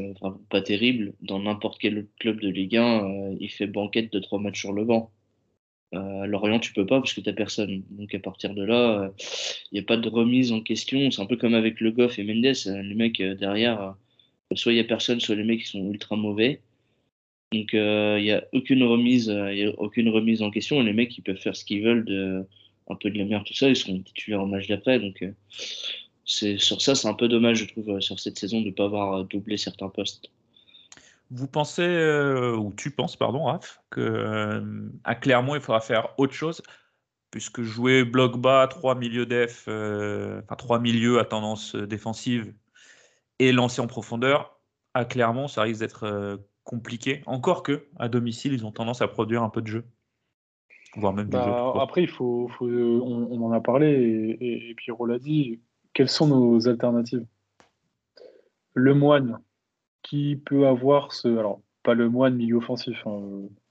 [0.49, 1.13] pas terribles.
[1.21, 4.85] Dans n'importe quel club de Ligue 1, il fait banquette de trois matchs sur le
[4.85, 5.11] banc.
[5.91, 7.83] Lorient, tu peux pas parce que tu personne.
[7.91, 9.11] Donc à partir de là,
[9.71, 11.09] il n'y a pas de remise en question.
[11.11, 12.55] C'est un peu comme avec Le Goff et Mendes.
[12.65, 13.95] Les mecs derrière
[14.55, 16.61] soit il n'y a personne, soit les mecs sont ultra mauvais.
[17.51, 20.81] Donc euh, il n'y a aucune remise, euh, aucune remise en question.
[20.81, 22.45] Les mecs ils peuvent faire ce qu'ils veulent de
[22.89, 24.99] un peu de la merde tout ça, ils seront titulaires en match d'après.
[24.99, 25.31] Donc euh,
[26.25, 28.85] c'est sur ça c'est un peu dommage je trouve sur cette saison de ne pas
[28.85, 30.29] avoir doublé certains postes.
[31.31, 31.85] Vous pensez
[32.57, 36.63] ou tu penses pardon Raph que à Clermont il faudra faire autre chose
[37.29, 42.53] puisque jouer bloc bas, trois milieux def, enfin trois milieux à tendance défensive
[43.39, 44.59] et lancer en profondeur,
[44.93, 47.23] à Clermont, ça risque d'être euh, compliqué.
[47.25, 49.85] Encore que, à domicile, ils ont tendance à produire un peu de jeu.
[50.95, 55.61] Voire même bah, Après, il faut, on, en a parlé et, Pierrot l'a dit.
[55.93, 57.25] Quelles sont nos alternatives?
[58.73, 59.39] Le moine,
[60.03, 61.27] qui peut avoir ce.
[61.27, 63.21] Alors, pas le moine milieu offensif, hein,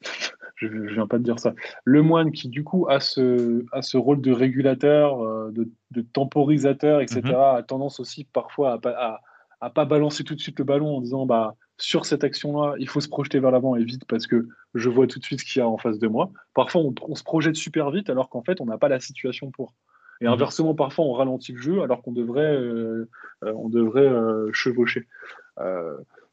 [0.57, 1.55] je ne viens pas de dire ça.
[1.85, 7.01] Le moine qui, du coup, a ce, a ce rôle de régulateur, euh, de, temporisateur,
[7.01, 7.59] etc., mm-hmm.
[7.59, 9.21] a tendance aussi parfois à,
[9.61, 12.89] à pas balancer tout de suite le ballon en disant bah sur cette action-là, il
[12.89, 15.45] faut se projeter vers l'avant et vite parce que je vois tout de suite ce
[15.45, 16.31] qu'il y a en face de moi.
[16.55, 19.75] Parfois, on, se projette super vite alors qu'en fait, on n'a pas la situation pour.
[20.21, 20.33] Et mhm.
[20.33, 23.09] inversement, parfois, on ralentit le jeu alors qu'on devrait, euh,
[23.45, 25.07] euh, on devrait euh, chevaucher.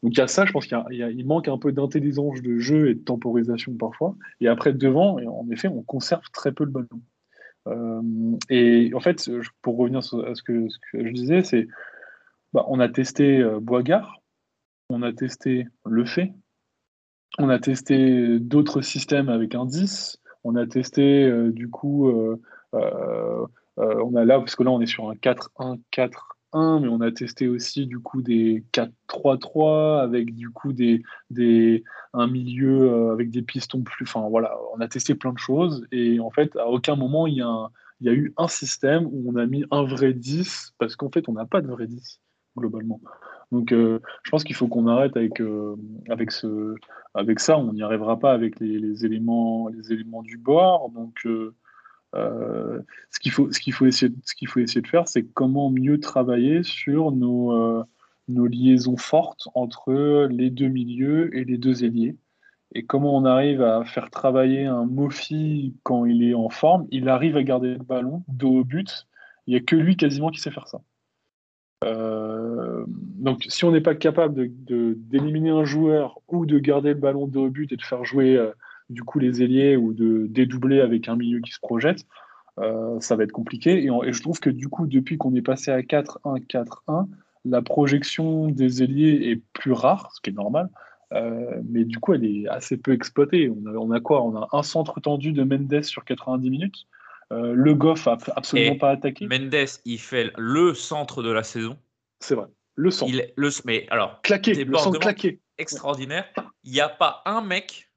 [0.06, 2.94] Donc il y a ça, je pense qu'il manque un peu d'intelligence de jeu et
[2.94, 4.15] de temporisation parfois.
[4.39, 8.38] Et après, devant, en effet, on conserve très peu le ballon.
[8.52, 9.32] et en fait,
[9.63, 11.68] pour revenir à ce que, je disais, c'est
[12.54, 14.22] bah, on a testé euh, Boisgard,
[14.91, 16.36] on a testé Le Fait,
[17.39, 22.38] on a testé d'autres systèmes avec un 10, on a testé euh, du coup, euh,
[22.76, 25.15] on a là, parce que là on est sur un
[26.56, 31.84] 4-1-4-1, mais on a testé aussi du coup des 4-3-3 avec du coup des, des
[32.13, 34.06] un milieu avec des pistons plus.
[34.08, 37.36] Enfin voilà, on a testé plein de choses et en fait à aucun moment il
[37.36, 37.70] y a,
[38.02, 41.10] il y a eu un système où on a mis un vrai 10 parce qu'en
[41.10, 42.20] fait on n'a pas de vrai 10
[42.58, 43.02] globalement.
[43.52, 45.76] Donc euh, je pense qu'il faut qu'on arrête avec, euh,
[46.10, 46.76] avec, ce,
[47.13, 47.58] avec ça.
[47.58, 50.89] On n'y arrivera pas avec les, éléments, les éléments du bord.
[50.89, 51.28] Donc
[52.15, 52.80] euh,
[53.12, 55.69] ce qu'il faut, ce qu'il faut, essayer, ce qu'il faut essayer de faire, c'est comment
[55.69, 57.86] mieux travailler sur nos,
[58.28, 62.15] nos liaisons fortes entre les deux milieux et les deux ailiers.
[62.73, 66.88] Et comment on arrive à faire travailler un Mofi quand il est en forme.
[66.91, 69.08] Il arrive à garder le ballon dos au but
[69.47, 70.82] Il n'y a que lui quasiment qui sait faire ça.
[71.84, 77.28] Euh, donc, si on n'est pas capable d'éliminer un joueur ou de garder le ballon
[77.28, 78.51] de but et de faire jouer euh,
[78.89, 82.06] du coup les ailiers ou de dédoubler avec un milieu qui se projette,
[82.60, 83.84] euh, ça va être compliqué.
[83.84, 87.08] Et, et, je trouve que du coup, depuis qu'on est passé à 4-1, 4-1,
[87.43, 90.69] la projection des ailiers est plus rare, ce qui est normal.
[91.12, 93.50] mais du coup, elle est assez peu exploitée.
[93.50, 94.24] On a, on a, quoi?
[94.24, 96.88] On a un centre tendu de Mendes sur 90 minutes.
[97.32, 99.28] Euh, le Goff a absolument pas attaqué.
[99.28, 101.78] Mendes, il fait le centre de la saison.
[102.19, 102.48] C'est vrai.
[102.76, 103.12] Le centre.
[103.12, 105.39] Il le, mais alors, claqué, le centre claqué.
[105.58, 106.26] Extraordinaire.
[106.63, 107.89] Il n'y a pas un mec.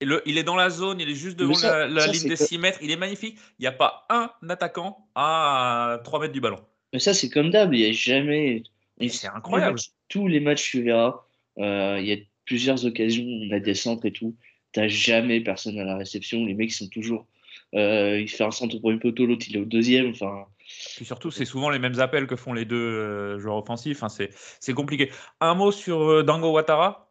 [0.00, 2.78] Le, il est dans la zone, il est juste devant la, ligne des 6 mètres.
[2.82, 3.36] Il est magnifique.
[3.58, 6.60] Il n'y a pas un attaquant à 3 mètres du ballon.
[6.92, 7.74] Mais ça, c'est comme d'hab.
[7.74, 8.62] Il n'y a jamais.
[9.08, 9.78] C'est incroyable.
[10.08, 11.20] Tous les matchs, tu verras.
[11.58, 13.24] Euh, il y a plusieurs occasions.
[13.24, 14.36] On a des centres et tout.
[14.72, 16.44] Tu n'as jamais personne à la réception.
[16.44, 17.26] Les mecs sont toujours
[17.74, 20.10] euh, il fait un centre pour une poteau, l'autre il est au deuxième.
[20.10, 20.46] Enfin.
[20.96, 24.02] Puis surtout, c'est souvent les mêmes appels que font les deux euh, joueurs offensifs.
[24.02, 24.26] Enfin,
[24.60, 25.10] c'est compliqué.
[25.40, 27.08] Un mot sur Dango Ouattara,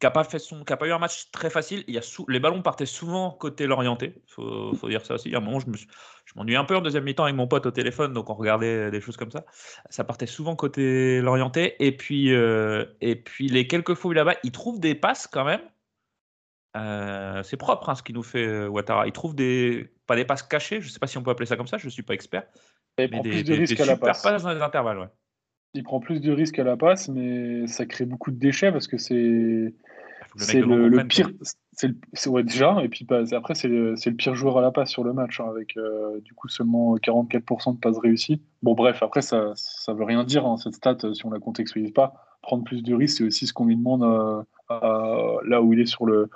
[0.00, 1.84] qui n'a pas, fait son, qui a pas eu un match très facile.
[1.86, 4.14] Il y a les ballons partaient souvent côté l'orienté.
[4.16, 5.34] Il faut, faut, dire ça aussi.
[5.34, 7.66] À un moment, je, me je m'ennuie un peu en deuxième mi-temps avec mon pote
[7.66, 9.44] au téléphone, donc on regardait des choses comme ça.
[9.90, 11.76] Ça partait souvent côté l'orienté.
[11.84, 15.44] Et puis, et puis les quelques fois où il là-bas, il trouve des passes quand
[15.44, 15.60] même.
[16.76, 19.06] Euh, c'est propre hein, ce qu'il nous fait euh, Ouattara.
[19.06, 21.46] Il trouve des pas des passes cachées, je ne sais pas si on peut appeler
[21.46, 22.44] ça comme ça, je ne suis pas expert.
[22.98, 24.22] il prend plus de risques à la passe.
[24.42, 25.10] dans les intervalles,
[25.74, 28.86] Il prend plus de risques à la passe, mais ça crée beaucoup de déchets parce
[28.86, 29.74] que c'est
[30.36, 31.30] c'est le, pire.
[31.72, 34.90] C'est ouais, déjà, et puis bah, après c'est le, le, pire joueur à la passe
[34.90, 38.40] sur le match hein, avec euh, du coup seulement 44% de passes réussies.
[38.62, 41.92] Bon bref, après ça ça veut rien dire hein, cette stat si on la contextualise
[41.92, 42.14] pas.
[42.42, 44.02] Prendre plus de risques, c'est aussi ce qu'on lui demande
[44.70, 46.28] là où il est sur le,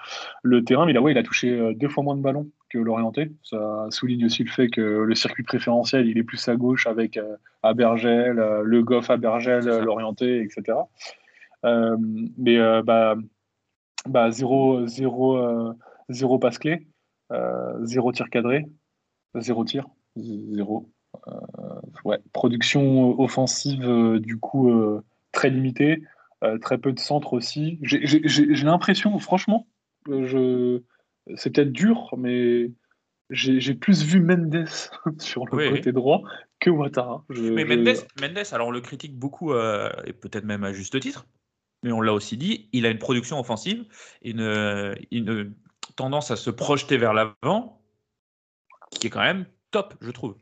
[0.42, 0.87] le terrain.
[0.87, 3.33] Mais là, ouais, il a touché euh, deux fois moins de ballons que l'orienté.
[3.42, 7.16] Ça souligne aussi le fait que le circuit préférentiel, il est plus à gauche avec
[7.16, 10.78] euh, Abergel, euh, le Goff Abergel, l'orienté, etc.
[11.62, 13.16] mais bah,
[14.08, 15.74] bah, zéro, zéro,
[16.08, 16.86] zéro passe clé,
[17.82, 18.66] zéro tir cadré,
[19.34, 19.86] zéro tir,
[20.16, 20.90] zéro.
[22.04, 24.70] ouais, production offensive du coup
[25.32, 26.02] très limitée.
[26.44, 27.78] Euh, très peu de centres aussi.
[27.82, 29.66] J'ai l'impression, franchement,
[30.06, 30.82] je...
[31.36, 32.70] c'est peut-être dur, mais
[33.30, 34.66] j'ai plus vu Mendes
[35.18, 36.22] sur le côté droit
[36.60, 37.24] que Ouattara.
[37.30, 41.26] mais Mendes, Mendes, alors on le critique beaucoup, euh, et peut-être même à juste titre,
[41.85, 43.85] mais on l'a aussi dit, il a une production offensive,
[44.23, 45.55] une, une
[45.94, 47.81] tendance à se projeter vers l'avant,
[48.90, 50.35] qui est quand même top, je trouve.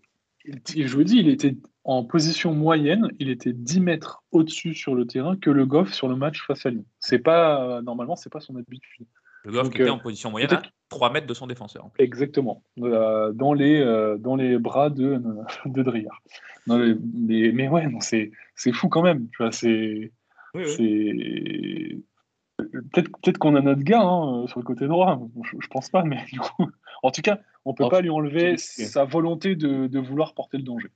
[0.45, 5.07] je vous dis, il était en position moyenne, il était 10 mètres au-dessus sur le
[5.07, 6.85] terrain que le Goff sur le match face à Lyon.
[7.01, 9.07] C'est pas normalement, c'est pas son habitude.
[9.45, 11.91] Le Goff qui était en euh, position moyenne à 3 mètres de son défenseur.
[11.99, 15.21] Exactement, euh, dans, les, euh, dans les bras de,
[15.67, 16.05] de
[16.67, 18.31] mais, ouais, c'est,
[18.73, 19.29] fou quand même.
[19.31, 20.13] Tu vois, c'est,
[22.59, 26.05] Peut-être, peut qu'on a notre gars hein, sur le côté droit, je, je, pense pas,
[26.05, 26.71] mais du coup,
[27.03, 30.59] en tout cas, on peut oh, pas lui enlever sa volonté de, de vouloir porter
[30.59, 30.89] le danger.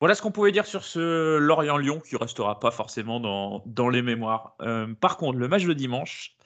[0.00, 4.02] Voilà ce qu'on pouvait dire sur ce Lorient-Lyon qui restera pas forcément dans, dans les
[4.02, 4.54] mémoires.
[4.60, 6.36] Euh, par contre, le match de dimanche,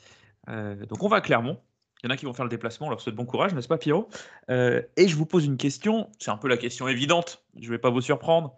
[0.48, 1.60] euh, donc on va à Clermont.
[2.02, 3.66] Il y en a qui vont faire le déplacement, on leur souhaite bon courage, n'est-ce
[3.66, 4.08] pas Pierrot?
[4.50, 7.70] Euh, Et je vous pose une question, c'est un peu la question évidente, je ne
[7.72, 8.56] vais pas vous surprendre.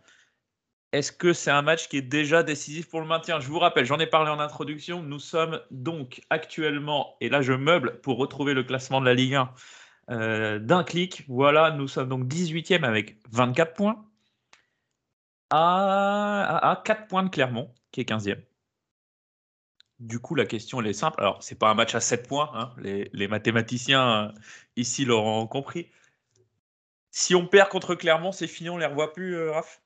[0.92, 3.38] Est-ce que c'est un match qui est déjà décisif pour le maintien?
[3.38, 7.52] Je vous rappelle, j'en ai parlé en introduction, nous sommes donc actuellement, et là je
[7.52, 9.54] meuble pour retrouver le classement de la Ligue 1,
[10.10, 11.24] euh, d'un clic.
[11.28, 14.04] Voilà, nous sommes donc 18e avec 24 points.
[15.50, 18.40] À, 4 points de Clermont, qui est 15e.
[20.00, 21.20] Du coup, la question elle est simple.
[21.20, 22.50] Alors, c'est pas un match à 7 points.
[22.54, 22.72] Hein.
[22.78, 24.32] Les, mathématiciens euh,
[24.76, 25.88] ici l'auront compris.
[27.10, 29.80] Si on perd contre Clermont, c'est fini, on les revoit plus, euh, Raph?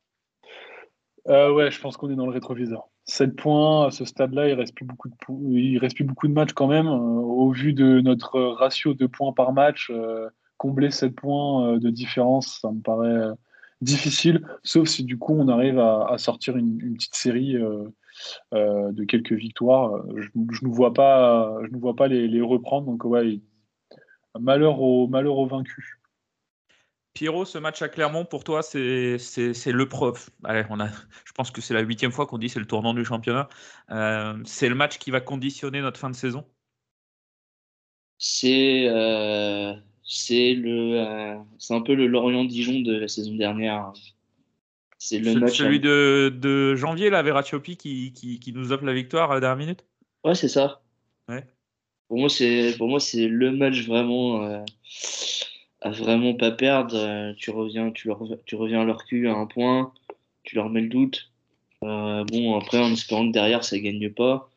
[1.26, 2.88] Ouais, je pense qu'on est dans le rétroviseur.
[3.06, 5.14] 7 points, à ce stade-là, il reste plus beaucoup de
[5.52, 6.86] il reste plus beaucoup de matchs quand même.
[6.86, 11.78] Euh, au vu de notre ratio de points par match, euh, combler 7 points euh,
[11.78, 13.34] de différence, ça me paraît
[13.80, 17.54] difficile, sauf si du coup on arrive à, sortir une, petite série
[18.52, 20.02] de quelques victoires.
[20.16, 22.86] Je ne vois pas, je ne vois pas les, reprendre.
[22.86, 23.40] Donc ouais,
[24.38, 25.98] malheur au malheur aux vaincus.
[27.14, 30.30] Pierrot, ce match à Clermont, pour toi, c'est le prof.
[30.42, 30.88] Allez, on a,
[31.24, 33.48] je pense que c'est la huitième fois qu'on dit c'est le tournant du championnat.
[33.90, 36.44] Euh, c'est le match qui va conditionner notre fin de saison?
[38.18, 43.92] C'est euh, le euh, c'est un peu le Lorient-Dijon de la saison dernière.
[44.98, 48.94] C'est le match celui de, de, janvier, la Verratti qui, qui, qui, nous offre la
[48.94, 49.84] victoire à la dernière minute?
[50.24, 50.82] Ouais, c'est ça.
[51.28, 51.46] Ouais.
[52.08, 54.64] Pour moi, c'est le match vraiment
[55.84, 59.46] à vraiment pas perdre, euh, tu reviens, tu, leur, reviens à leur cul à un
[59.46, 59.92] point,
[60.42, 61.30] tu leur mets le doute.
[61.82, 64.50] Euh, bon, après, en espérant que derrière ça gagne pas,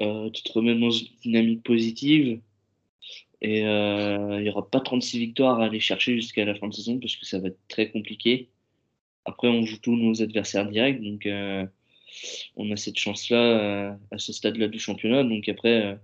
[0.00, 2.40] euh, tu te remets dans une dynamique positive
[3.40, 6.98] et il n'y aura pas 36 victoires à aller chercher jusqu'à la fin de saison
[6.98, 8.48] parce que ça va être très compliqué.
[9.24, 11.28] Après, on joue tous nos adversaires directs, donc
[12.56, 15.24] on a cette chance-là à ce stade-là du championnat.
[15.24, 15.98] Donc après,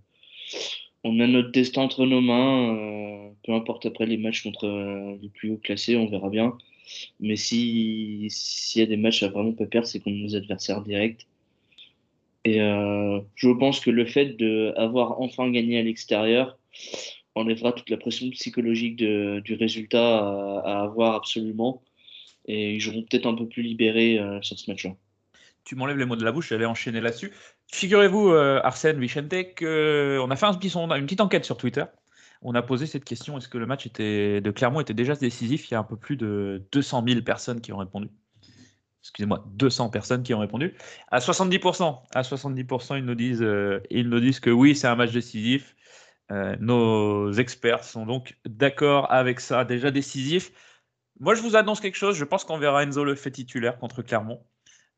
[1.09, 2.77] on a notre destin entre nos mains.
[2.77, 6.57] Euh, peu importe après les matchs contre euh, les plus hauts classés, on verra bien.
[7.21, 8.29] Mais s'il
[8.77, 11.27] y a des matchs à vraiment pas perdre, c'est contre nos adversaires directs.
[12.45, 16.59] Et euh, je pense que le fait d'avoir enfin gagné à l'extérieur
[17.35, 20.19] enlèvera toute la pression psychologique du résultat
[20.61, 21.83] à, avoir absolument.
[22.47, 24.95] Et ils joueront peut-être un peu plus libérés sur ce match-là
[25.69, 27.31] tu m'enlèves les mots de la bouche, j'allais enchaîner là-dessus.
[27.71, 31.85] Figurez-vous, euh, Arsène Vicente, qu'on a fait une petite enquête sur Twitter.
[32.41, 35.71] On a posé cette question est-ce que le match de Clermont était déjà décisif?
[35.71, 38.09] Il y a un peu plus de 200 000 personnes qui ont répondu.
[39.03, 40.75] Excusez-moi, 200 personnes qui ont répondu.
[41.11, 44.97] À 70%, à 70% ils, nous disent, euh, ils nous disent que oui, c'est un
[44.97, 45.75] match décisif.
[46.31, 50.53] Euh, nos experts sont donc d'accord avec ça, déjà décisif.
[51.21, 52.17] Moi, je vous annonce quelque chose.
[52.17, 54.45] Je pense qu'on verra Enzo le fait titulaire contre Clermont.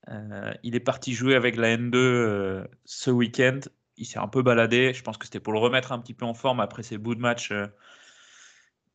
[0.09, 3.61] Euh, il est parti jouer avec la N2 euh, ce week-end.
[3.97, 4.95] Il s'est un peu baladé.
[4.95, 7.15] Je pense que c'était pour le remettre un petit peu en forme après ses bouts
[7.15, 7.67] de match euh,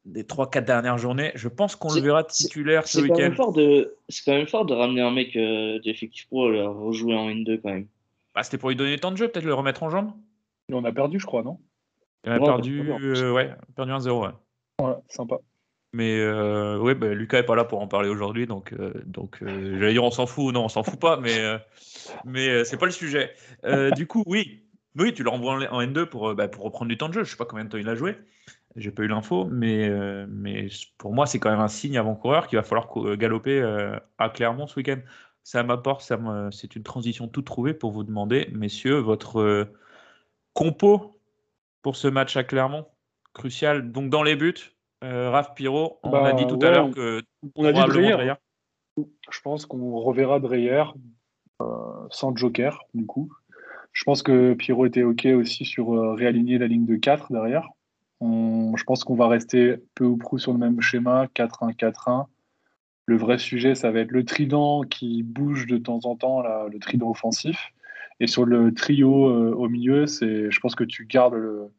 [0.06, 1.32] des 3-4 dernières journées.
[1.36, 3.16] Je pense qu'on le verra titulaire ce week-end.
[4.10, 5.34] C'est quand même fort de ramener un mec
[5.84, 7.88] d'effectif pro à rejouer en N2 quand même.
[8.34, 10.12] Bah, c'était pour lui donner temps de jeu, peut-être le remettre en jambe.
[10.72, 11.60] on a perdu, je crois, non?
[12.28, 12.82] On a perdu,
[13.32, 14.32] ouais, perdu 1-0.
[14.82, 15.38] ouais, sympa.
[15.96, 19.80] Mais euh, bah, Lucas est pas là pour en parler aujourd'hui, donc euh, donc euh,
[19.80, 21.38] j'allais dire on s'en fout, non on s'en fout pas, mais
[22.26, 23.34] mais c'est pas le sujet.
[23.96, 24.66] du coup, oui,
[24.98, 27.24] oui, tu le renvoies en, N2 pour bah, pour reprendre du temps de jeu.
[27.24, 28.18] Je sais pas combien de temps il a joué,
[28.76, 29.90] j'ai pas eu l'info, mais
[30.28, 33.62] mais pour moi c'est quand même un signe avant-coureur qu'il va falloir galoper
[34.18, 35.00] à Clermont ce week-end.
[35.44, 36.02] Ça m'apporte,
[36.52, 39.70] c'est une transition toute trouvée pour vous demander, messieurs, votre
[40.52, 41.22] compo
[41.82, 42.86] pour ce match à Clermont,
[43.34, 43.94] crucial.
[43.94, 44.75] Donc dans les buts.
[45.06, 47.22] Euh, Raph Piro, on a dit bah, tout à l'heure que.
[47.56, 48.34] On a dit Dreyer.
[48.98, 50.84] Je pense qu'on reverra Dreyer
[51.62, 51.66] euh,
[52.10, 53.32] sans Joker, du coup.
[53.92, 57.70] Je pense que Piro était OK aussi sur euh, réaligner la ligne de 4 derrière.
[58.22, 62.26] je pense qu'on va rester peu ou prou sur le même schéma, 4-1-4-1.
[63.06, 66.68] Le vrai sujet, ça va être le trident qui bouge de temps en temps, là,
[66.72, 67.72] le trident offensif.
[68.20, 71.70] Et sur le trio au milieu, c'est, je pense que tu gardes le,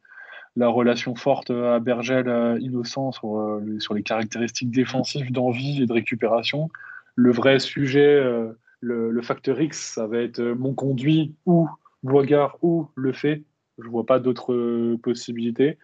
[0.56, 5.86] la relation forte à Bergel euh, innocent sur, euh, sur les caractéristiques défensives d'envie et
[5.86, 6.70] de récupération.
[7.14, 11.68] Le vrai sujet, euh, le, facteur X, ça va être mon conduit ou
[12.02, 13.42] Boigard ou le fait.
[13.78, 15.78] Je vois pas d'autres possibilités.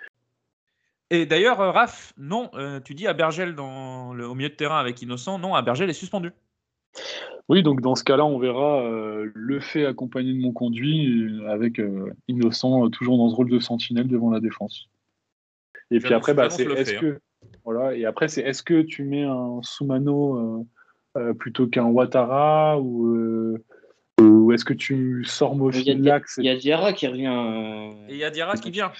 [1.11, 2.51] Et d'ailleurs, Raph, non,
[2.85, 6.33] tu dis à Bergel au milieu de terrain avec Innocent, non, à Bergel est suspendu.
[7.49, 11.51] Oui, donc dans ce cas-là, on verra euh, le fait accompagné de mon conduit euh,
[11.51, 14.89] avec euh, Innocent toujours dans ce rôle de sentinelle devant la défense.
[15.91, 17.47] Et puis après, bah, c'est est-ce que hein.
[17.65, 20.67] voilà, et après c'est est-ce que tu mets un Soumano
[21.39, 23.59] plutôt qu'un Ouattara ou
[24.19, 27.93] ou est-ce que tu sors Mofi Il y a, il y a Diarra qui revient.
[28.09, 28.93] Et il y a Diarra qui vient.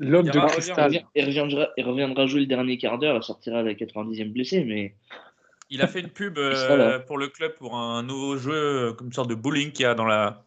[0.00, 1.04] L'homme de cristal.
[1.14, 4.64] Il reviendra, il reviendra jouer le dernier quart d'heure, il sortira à la 90e blessé,
[4.64, 4.96] mais
[5.72, 9.08] il a fait une pub euh, pour le club pour un nouveau jeu, euh, comme
[9.08, 10.44] une sorte de bowling qu'il y a dans la,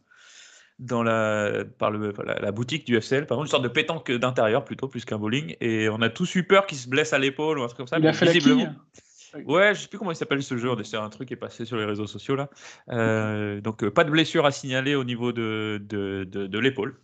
[0.77, 4.63] dans la, par le, la, boutique du FCL, par exemple, une sorte de pétanque d'intérieur
[4.63, 5.55] plutôt, plus qu'un bowling.
[5.59, 7.87] Et on a tous eu peur qu'il se blesse à l'épaule ou un truc comme
[7.87, 7.97] ça.
[7.97, 8.63] Il a fait visiblement...
[8.65, 10.69] la Ouais, je sais plus comment il s'appelle ce jeu.
[10.85, 12.49] C'est un truc qui est passé sur les réseaux sociaux là.
[12.91, 16.97] Euh, donc pas de blessure à signaler au niveau de, de, de, l'épaule.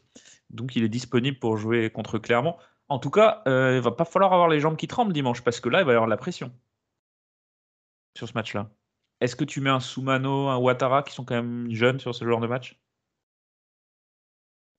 [0.49, 2.55] Donc il est disponible pour jouer contre Clermont.
[2.88, 5.67] En tout cas, il va pas falloir avoir les jambes qui tremblent dimanche parce que
[5.67, 6.53] là, il va y avoir de la pression
[8.21, 8.69] sur ce match-là.
[9.19, 12.23] Est-ce que tu mets un Soumano, un Ouattara qui sont quand même jeunes sur ce
[12.23, 12.79] genre de match?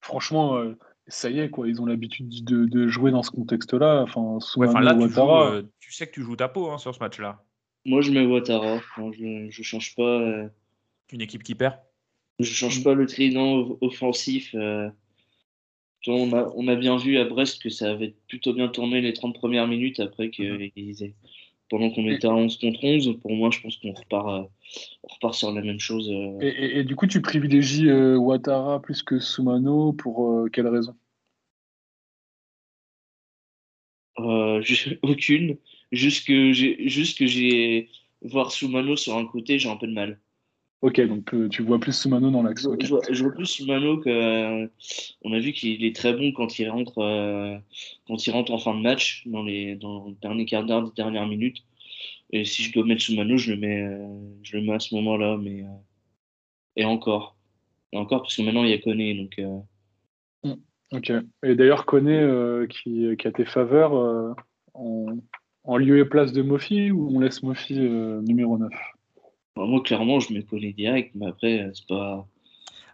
[0.00, 0.78] Franchement, euh,
[1.09, 1.68] ça y est, quoi.
[1.68, 4.02] Ils ont l'habitude de, jouer dans ce contexte-là.
[4.02, 7.44] Enfin, Soumano, là, euh, tu, sais que tu joues ta peau hein, sur ce match-là.
[7.85, 8.81] Moi, je mets Ouattara.
[8.96, 10.20] je, ne change pas.
[10.20, 10.48] Euh,
[11.11, 11.78] Une équipe qui perd?
[12.38, 14.54] Je change pas le trident offensif.
[14.54, 19.12] On a, on, a, bien vu à Brest que ça avait plutôt bien tourné les
[19.12, 21.12] 30 premières minutes après qu'ils mm
[21.73, 24.42] pendant qu'on était à 11 contre 11, pour moi, je pense qu'on repart, euh,
[25.04, 26.10] repart sur la même chose.
[26.10, 26.38] Euh.
[26.42, 30.94] Et, du coup, tu privilégies euh, Ouattara plus que Soumano pour quelle raison?
[35.02, 35.56] Aucune.
[35.92, 37.88] Juste que j'ai, juste que j'ai
[38.20, 40.20] voir Soumano sur un côté, j'ai un peu de mal.
[40.83, 42.62] Ok, donc euh, tu vois plus Soumano dans l'axe.
[42.64, 42.83] Je, ok.
[42.85, 44.08] je vois, je vois plus Soumano que.
[44.10, 44.66] euh,
[45.22, 47.56] on a vu qu'il est très bon quand il rentre, euh,
[48.08, 50.90] quand il rentre en fin de match, dans les, dans le dernier quart d'heure, des
[50.96, 51.58] dernières minutes.
[52.33, 54.08] Et si je dois mettre Soumano, je le mets, euh,
[54.42, 55.62] je le mets à ce moment-là, mais.
[55.62, 55.66] euh,
[56.74, 57.37] et encore.
[57.92, 59.38] Et encore, parce que maintenant il y a Koné, donc.
[59.38, 60.54] euh,
[60.92, 61.10] Ok.
[61.44, 63.94] Et d'ailleurs, Koné qui, qui a tes faveurs
[64.74, 65.06] en,
[65.64, 68.70] en lieu et place de Mofi ou on laisse Mofi numéro 9
[69.55, 72.27] enfin, moi, clairement, je mets Koné direct, mais après, euh, c'est pas.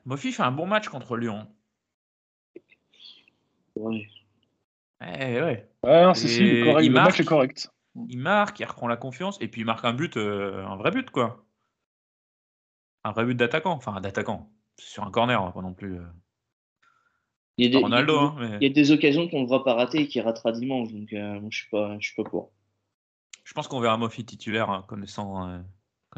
[0.04, 1.46] Mofi fait un bon match contre Lyon.
[3.76, 4.08] Ouais.
[5.00, 5.70] Eh ouais.
[5.82, 6.84] Ouais, non, si, si, il correct.
[6.84, 7.20] il le match marque.
[7.20, 7.70] est correct.
[8.08, 10.90] Il marque, il reprend la confiance, et puis il marque un but, euh, un vrai
[10.90, 11.44] but, quoi.
[13.04, 14.50] Un vrai but d'attaquant, enfin d'attaquant.
[14.78, 15.98] Sur un corner, hein, pas non plus.
[15.98, 16.06] euh.
[17.56, 19.28] Il y a des, Ronaldo, il y a- hein, mais- il y a des occasions
[19.28, 21.98] qu'on ne devra pas rater et qu'il ratera dimanche, donc euh, moi, je suis pas,
[21.98, 22.52] je suis pas pour.
[23.42, 25.48] Je pense qu'on verra Mofi titulaire, hein, connaissant,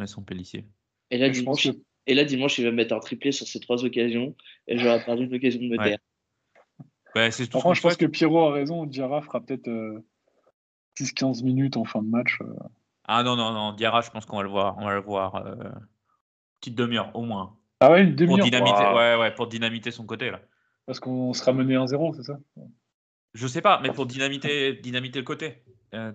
[0.00, 0.66] euh, connaissant Pellissier.
[1.10, 3.60] Et là, pense dimanche, que- et là, dimanche, il va mettre un triplé sur ces
[3.60, 4.34] trois occasions
[4.66, 5.98] et j'aurai perdu une occasion de me taire.
[7.14, 8.86] Ouais, c'est tout ce Franchement, qu'on je pense que Pierrot a raison.
[8.86, 10.04] Diarra fera peut-être euh,
[10.96, 12.38] 10-15 minutes en fin de match.
[12.40, 12.46] euh.
[13.04, 14.76] Ah non, non, non, Diarra, je pense qu'on va le voir.
[14.78, 15.34] On va le voir.
[15.36, 15.54] euh,
[16.60, 17.56] petite demi-heure, au moins.
[17.80, 18.44] Ah ouais, une Pour demi-heure.
[18.44, 18.96] dynamiter, Waouh.
[18.96, 20.40] ouais, ouais, pour dynamiter son côté, là.
[20.86, 22.38] Parce qu'on sera mené 1-0, c'est ça?
[23.34, 25.64] Je sais pas, mais pour dynamiter, dynamiter le côté.
[25.94, 26.12] Euh,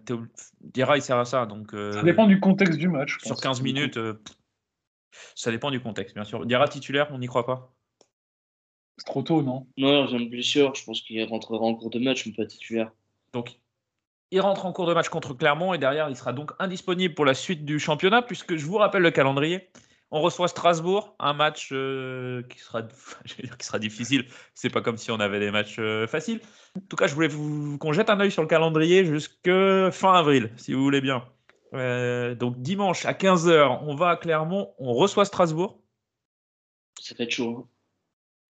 [0.61, 1.45] Diarra, il sert à ça.
[1.45, 3.17] Donc, euh, Ça dépend du contexte du match.
[3.19, 3.41] Sur pense.
[3.41, 4.21] 15 minutes, euh,
[5.35, 6.45] ça dépend du contexte, bien sûr.
[6.45, 7.73] Diarra titulaire, on n'y croit pas.
[8.97, 9.67] C'est trop tôt, non?
[9.77, 12.45] Non, il revient de blessure, je pense qu'il rentrera en cours de match, mais pas
[12.45, 12.91] titulaire.
[13.33, 13.59] Donc,
[14.31, 17.25] il rentre en cours de match contre Clermont et derrière, il sera donc indisponible pour
[17.25, 19.69] la suite du championnat, puisque je vous rappelle le calendrier.
[20.11, 22.83] On reçoit Strasbourg, un match euh, qui, sera,
[23.25, 24.25] je vais dire qui sera difficile.
[24.53, 26.39] C'est pas comme si on avait des matchs euh, faciles.
[26.77, 29.49] En tout cas, je voulais vous, qu'on jette un œil sur le calendrier jusque
[29.91, 31.25] fin avril, si vous voulez bien.
[31.73, 35.81] Euh, donc dimanche à 15h, on va à Clermont, on reçoit Strasbourg.
[37.01, 37.67] Ça va être chaud.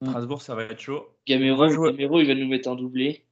[0.01, 0.07] hein.
[0.09, 1.07] Strasbourg, ça va être chaud.
[1.25, 3.25] Gamero, On va jouer- Gamero, il va nous mettre un doublé.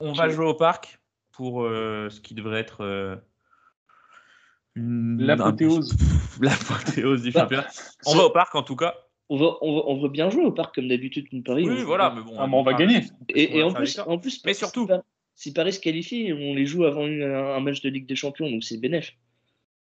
[0.00, 0.98] On va jouer au parc
[1.32, 3.16] pour euh, ce qui devrait être euh,
[4.74, 5.92] une- L'apothéose.
[5.92, 7.66] un- L'apothéose du Bah, championnat.
[8.06, 8.94] On va au parc en tout cas.
[9.30, 11.68] On va, on, va, on va bien jouer au parc comme d'habitude contre Paris.
[11.68, 12.34] Oui, On- voilà, mais bon.
[12.38, 13.02] Ah, on va gagner.
[13.28, 15.02] Et, et en, plus, en plus, Mais si surtout- Paris-
[15.34, 18.50] si Paris se qualifie, on les joue avant une- un match de Ligue des Champions,
[18.50, 19.12] donc c'est bénéf.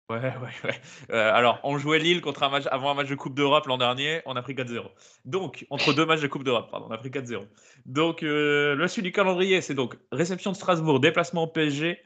[0.09, 0.31] Ouais, ouais,
[0.65, 0.75] ouais.
[1.11, 3.77] Euh, alors, on jouait Lille contre un match, avant un match de Coupe d'Europe l'an
[3.77, 4.89] dernier, on a pris 4-0.
[5.25, 7.45] Donc, entre deux matchs de Coupe d'Europe, pardon, on a pris 4-0.
[7.85, 11.97] Donc, euh, le suite du calendrier, c'est donc réception de Strasbourg, déplacement au PSG,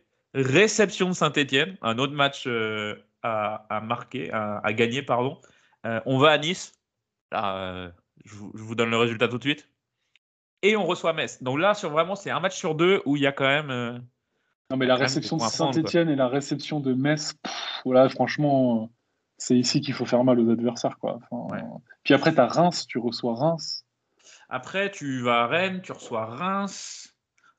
[0.42, 5.40] réception de Saint-Etienne, un autre match euh, à, à marquer, à, à gagner, pardon.
[5.86, 6.74] Euh, on va à Nice.
[7.32, 7.92] Là, euh,
[8.26, 9.70] je, vous, je vous donne le résultat tout de suite.
[10.64, 11.42] Et on reçoit Metz.
[11.44, 14.02] Donc là, sur vraiment, c'est un match sur deux où il y a quand même.
[14.72, 15.44] Non, mais la réception de.
[15.44, 17.54] Saint-Etienne et la réception de Metz, pff,
[17.86, 18.90] voilà, franchement,
[19.38, 20.98] c'est ici qu'il faut faire mal aux adversaires.
[20.98, 21.20] Quoi.
[21.30, 21.64] Enfin, Ouais.
[22.04, 23.86] Puis après, tu as Reims, tu reçois Reims.
[24.50, 27.07] Après, tu vas à Rennes, tu reçois Reims.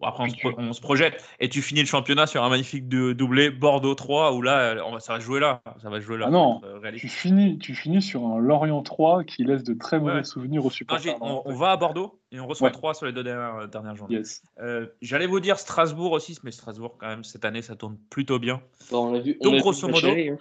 [0.00, 3.12] Bon, après, on se, on projette et tu finis le championnat sur un magnifique de-
[3.12, 5.60] doublé Bordeaux 3 où là, on va, ça va se jouer là.
[5.82, 6.26] Ça va jouer là.
[6.28, 6.92] Ah non, euh.
[6.96, 10.24] Tu finis, tu finis sur un Lorient 3 qui laisse de très mauvais Ouais.
[10.24, 11.02] souvenirs aux supporters.
[11.14, 12.72] j'ai- on, on va à Bordeaux et on reçoit Ouais.
[12.72, 14.16] 3 sur les deux dernières, dernières journées.
[14.18, 14.42] Yes.
[14.60, 18.38] Euh, J'allais vous dire Strasbourg aussi, mais Strasbourg, quand même, cette année, ça tourne plutôt
[18.38, 18.60] bien.
[18.92, 20.38] Bon, on a vu, on Donc, a grosso modo- aller, hein.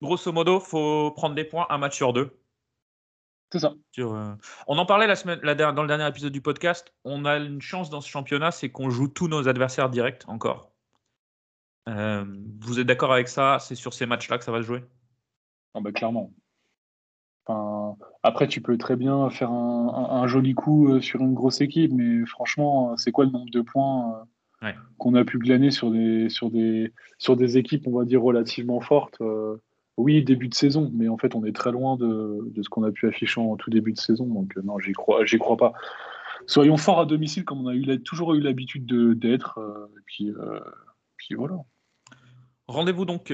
[0.00, 2.30] Grosso modo, faut prendre des points un match sur deux.
[3.52, 3.74] C'est ça.
[3.92, 4.32] Sur, euh,
[4.66, 6.92] On en parlait la semaine, la dans le dernier épisode du podcast.
[7.04, 10.72] On a une chance dans ce championnat, c'est qu'on joue tous nos adversaires directs encore.
[11.88, 12.24] Euh,
[12.60, 13.58] vous êtes d'accord avec ça?
[13.60, 14.84] C'est sur ces matchs-là que ça va se jouer?
[15.74, 16.32] Ah bah, clairement.
[17.46, 21.34] Enfin, après, tu peux très bien faire un, un- un joli coup euh, sur une
[21.34, 24.26] grosse équipe, mais franchement, c'est quoi le nombre de points
[24.62, 24.74] Ouais.
[24.96, 28.80] qu'on a pu glaner sur des, sur, des, sur des équipes, on va dire, relativement
[28.80, 29.58] fortes euh,
[29.96, 32.82] Oui, début de saison, mais en fait, on est très loin de, de ce qu'on
[32.84, 35.56] a pu afficher en tout début de saison, donc euh, non, j'y crois, j'y crois
[35.56, 35.72] pas.
[36.46, 40.60] Soyons forts à domicile comme on a toujours eu l'habitude de- d'être, euh, puis, euh,
[41.16, 41.56] puis voilà.
[42.68, 43.32] Rendez-vous donc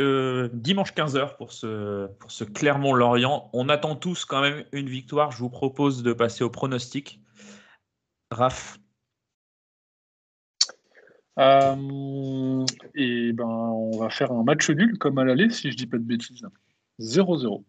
[0.53, 3.49] dimanche 15h pour ce, pour ce Clermont-Lorient.
[3.55, 5.31] On attend tous quand même une victoire.
[5.33, 7.19] Je vous propose de passer au pronostic.
[8.31, 8.79] Raph,
[11.39, 15.87] Euh, et ben, on va faire un match nul comme à l'aller, si je dis
[15.87, 16.47] pas de bêtises.
[17.01, 17.65] 0-0.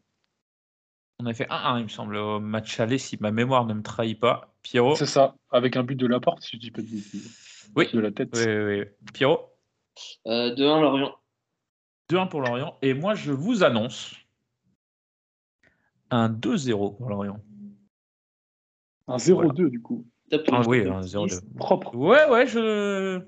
[1.19, 3.81] on a fait 1-1, il me semble, au match aller, si ma mémoire ne me
[3.81, 4.53] trahit pas.
[4.63, 7.69] Pierrot C'est ça, avec un but de la porte, si je dis pas de bêtises.
[7.75, 7.89] Oui.
[7.93, 8.29] De la tête.
[8.35, 8.85] Oui, oui, oui.
[9.13, 9.49] Pierrot
[10.27, 11.15] Euh, 2-1 Lorient.
[12.09, 12.77] 2-1 pour Lorient.
[12.81, 14.13] Et moi, je vous annonce
[16.11, 17.39] un 2-0 pour Lorient.
[19.07, 20.05] Un 0-2 du coup.
[20.51, 21.23] Ah oui, un de 0-2.
[21.25, 21.41] Nice.
[21.57, 21.95] Propre.
[21.95, 23.21] Ouais, ouais, je.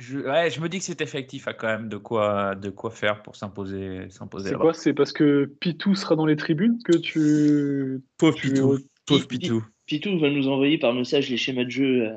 [0.00, 2.90] Je, ouais, je me dis que cet effectif a quand même de quoi, de quoi
[2.90, 4.08] faire pour s'imposer.
[4.08, 8.00] s'imposer C'est quoi C'est parce que Pitou sera dans les tribunes que tu.
[8.16, 8.78] Pauvre tu- Pitou.
[9.06, 9.64] Pauvre Pi- Pitou.
[9.86, 12.08] Pitou va nous envoyer par message les schémas de jeu.
[12.08, 12.14] euh,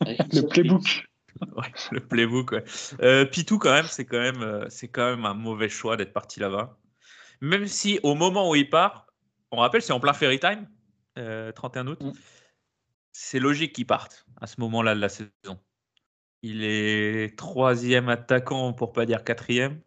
[0.00, 0.82] avec Le playbook.
[1.56, 2.62] Ouais, le playbook, ouais.
[3.02, 6.12] Euh, Pitou, quand même, c'est quand même, euh, c'est quand même un mauvais choix d'être
[6.12, 6.78] parti là-bas.
[7.40, 9.06] Même si au moment où il part,
[9.50, 10.68] on rappelle, c'est en plein Ferry Time,
[11.18, 12.00] euh, 31 août.
[12.02, 12.12] Mm.
[13.12, 15.58] C'est logique qu'il parte à ce moment-là de la saison.
[16.42, 19.80] Il est troisième attaquant, pour pas dire quatrième.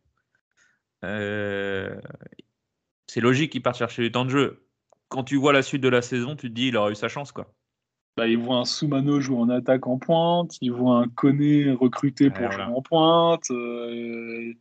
[1.03, 1.99] Euh,
[3.07, 4.65] c'est logique qu'il parte chercher du temps de jeu.
[5.09, 7.07] Quand tu vois la suite de la saison, tu te dis il aura eu sa
[7.07, 7.53] chance, quoi.
[8.17, 12.29] Bah, il voit un Soumano jouer en attaque en pointe, il voit un Koné recruté
[12.29, 14.53] pour jouer en pointe, euh,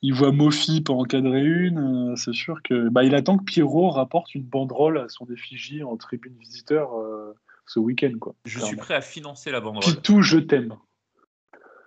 [0.00, 2.12] il voit Mofi pour encadrer une.
[2.12, 5.82] euh, c'est sûr que bah, il attend que Pierrot rapporte une banderole à son effigie
[5.84, 7.34] en tribune visiteur euh,
[7.66, 8.12] ce week-end.
[8.18, 9.94] Quoi, Je suis prêt à financer la banderole.
[9.94, 10.74] Pitou, je t'aime.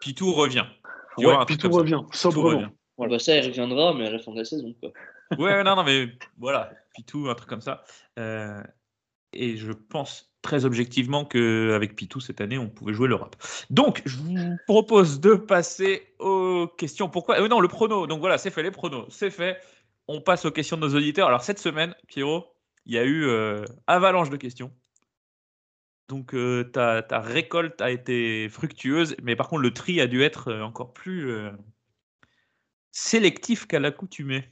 [0.02, 0.66] Pitou revient.
[1.18, 2.50] Ouais, Pitou revient, sobrement.
[2.50, 2.70] revient.
[2.97, 4.74] Bah, ça, il reviendra, mais à la fin de la saison.
[4.80, 4.91] Quoi.
[5.38, 7.84] Ouais, non, non, mais voilà, Pitou, un truc comme ça.
[8.18, 8.62] Euh,
[9.34, 13.36] et je pense très objectivement qu'avec Pitou, cette année, on pouvait jouer l'Europe.
[13.70, 17.10] Donc, je vous propose de passer aux questions.
[17.10, 17.39] Pourquoi?
[17.41, 18.08] Euh, Non, le prono.
[18.08, 19.60] Donc voilà, c'est fait, les pronos, c'est fait.
[20.08, 21.28] On passe aux questions de nos auditeurs.
[21.28, 22.45] Alors, cette semaine, Pierrot,
[22.86, 24.72] il y a eu euh, avalanche de questions.
[26.10, 30.24] Donc, euh, ta, ta récolte a été fructueuse, mais par contre, le tri a dû
[30.24, 31.51] être euh, encore plus euh,
[32.91, 34.43] sélectif qu'à l'accoutumée.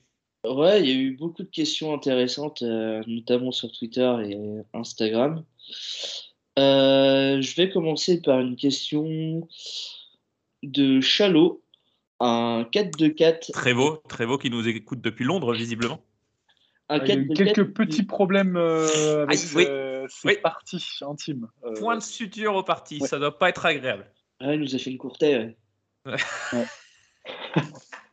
[0.45, 4.37] Ouais, il y a eu beaucoup de questions intéressantes, euh, notamment sur Twitter et
[4.73, 5.43] Instagram.
[6.59, 9.47] Euh, je vais commencer par une question
[10.61, 11.63] de Chalot,
[12.19, 13.51] un 4-2-4.
[13.51, 16.01] Trévo, Trévo qui nous écoute depuis Londres, visiblement.
[16.89, 19.65] Un Ah, il y a eu 4-2-4 quelques petits problèmes euh, avec oui.
[20.09, 20.37] Ses Oui.
[20.41, 21.47] parties intimes.
[21.63, 23.07] Euh, Point de suture au parti, ouais.
[23.07, 24.05] ça doit pas être agréable.
[24.39, 25.37] Ah, il nous a fait une courtée.
[25.37, 25.57] ouais.
[26.05, 26.65] Ouais.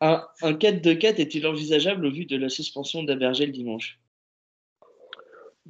[0.00, 4.00] un un 4-2-4 est-il envisageable au vu de la suspension d'Abergel dimanche?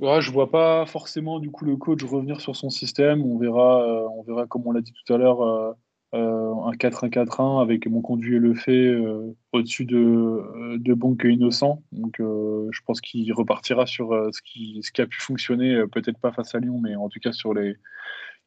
[0.01, 3.23] Ouais, je vois pas forcément du coup le coach revenir sur son système.
[3.23, 5.73] On verra, euh, on verra comme on l'a dit tout à l'heure, euh,
[6.15, 11.83] un 4-1-4-1 avec mon conduit et le fait euh, au-dessus de, euh, de Bonk Innocent.
[11.93, 15.75] Donc euh, je pense qu'il repartira sur euh, ce, qui, ce qui a pu fonctionner,
[15.75, 17.77] euh, peut-être pas face à Lyon, mais en tout cas sur les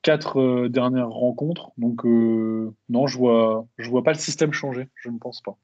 [0.01, 1.71] quatre euh, dernières rencontres.
[1.77, 4.87] Donc euh, non, je vois, je vois pas le système changer.
[4.95, 5.57] Je ne pense pas.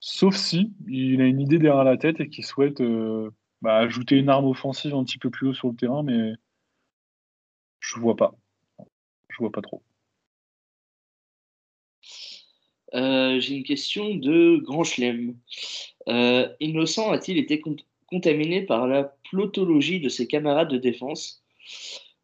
[0.00, 3.30] Sauf si il a une idée derrière la tête et qu'il souhaite euh,
[3.62, 6.32] bah, ajouter une arme offensive un petit peu plus haut sur le terrain, mais
[7.80, 8.34] je vois pas.
[9.28, 9.82] Je vois pas trop.
[12.94, 15.34] Euh, J'ai une question de Grand Chelem.
[16.08, 17.76] Euh, Innocent a-t-il été con-
[18.06, 21.42] contaminé par la plotologie de ses camarades de défense?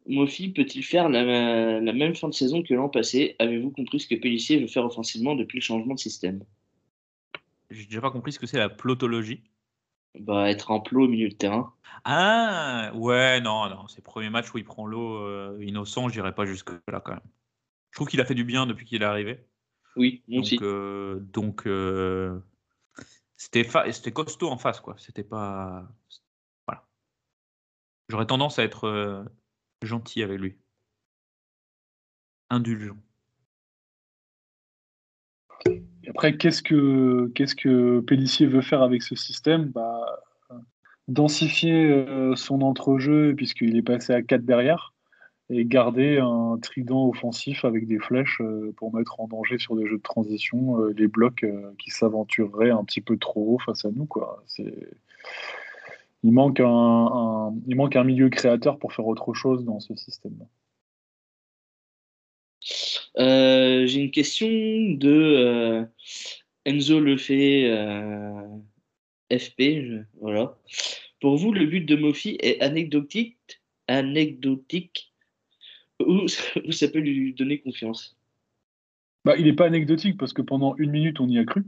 [0.05, 3.35] Mofi peut-il faire la, la même fin de saison que l'an passé?
[3.39, 6.43] Avez-vous compris ce que Pellissier veut faire offensivement depuis le changement de système?
[7.69, 9.41] J'ai déjà pas compris ce que c'est la plotologie.
[10.19, 11.73] bah, Être en plot au milieu de terrain.
[12.05, 16.13] Ah, ouais, non, non, c'est le premier match où il prend l'eau euh, innocent, je
[16.13, 17.21] dirais pas jusque-là quand même.
[17.91, 19.39] Je trouve qu'il a fait du bien depuis qu'il est arrivé.
[19.95, 20.57] Oui, moi Donc, aussi.
[20.61, 22.39] euh, donc euh,
[23.37, 24.95] c'était fa- c'était costaud en face, quoi.
[24.97, 25.87] C'était pas.
[26.67, 26.85] Voilà.
[28.09, 29.23] J'aurais tendance à être euh,
[29.81, 30.57] gentil avec lui.
[32.49, 32.97] Indulgent.
[36.03, 39.65] Et après, qu'est-ce que qu'est-ce que Pellissier veut faire avec ce système?
[39.71, 40.23] Bah,
[41.09, 44.92] Densifier euh, son entrejeu puisqu'il est passé à 4 derrière
[45.53, 49.87] et garder un trident offensif avec des flèches euh, pour mettre en danger sur des
[49.87, 53.85] jeux de transition euh, les blocs euh, qui s'aventureraient un petit peu trop haut face
[53.85, 54.05] à nous.
[54.05, 54.43] Quoi.
[56.23, 60.37] Il, manque un, il manque un milieu créateur pour faire autre chose dans ce système.
[63.17, 65.87] Euh, J'ai une question de
[66.65, 67.67] Enzo Lefebvre,
[69.31, 70.05] euh, FP.
[70.19, 70.57] voilà.
[71.19, 75.12] Pour vous, le but de Mofi est anecdotique, anecdotique
[75.99, 76.27] ou,
[76.71, 78.17] ça peut lui donner confiance?
[79.25, 81.63] Bah, il n'est pas anecdotique parce que pendant une minute, on y a cru.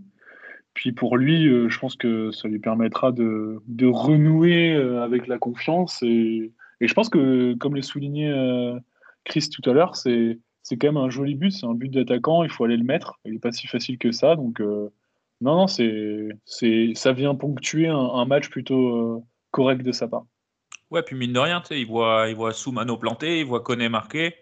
[0.73, 5.27] Puis pour lui, euh, je pense que ça lui permettra de, de renouer euh, avec
[5.27, 6.03] la confiance.
[6.03, 6.51] Et,
[6.81, 8.77] et je pense que, comme l'a souligné euh,
[9.23, 10.39] Chris tout à l'heure, c'est
[10.71, 11.51] quand même un joli but.
[11.51, 13.19] C'est un but d'attaquant, il faut aller le mettre.
[13.25, 14.35] Il n'est pas si facile que ça.
[14.35, 14.89] Donc, euh,
[15.41, 20.25] non, non, c'est c'est ça vient ponctuer un, match plutôt correct de sa part.
[20.91, 23.61] Ouais, puis mine de rien, tu sais, il voit, il voit Soumano planté, il voit
[23.61, 24.35] Koné marqué,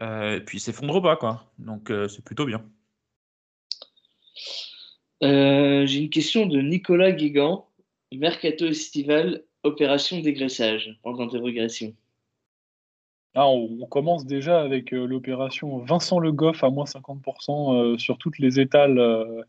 [0.00, 1.52] euh, et puis il s'effondre pas, quoi.
[1.58, 2.64] Donc euh, c'est plutôt bien.
[5.22, 7.68] Euh, J'ai une question de Nicolas Guégan.
[8.12, 11.94] Mercato estival, opération dégraissage, point d'interrogation.
[13.34, 17.98] Ah, on, on commence déjà avec euh, l'opération Vincent Le Goff à moins 50% euh,
[17.98, 19.42] sur toutes les étals euh,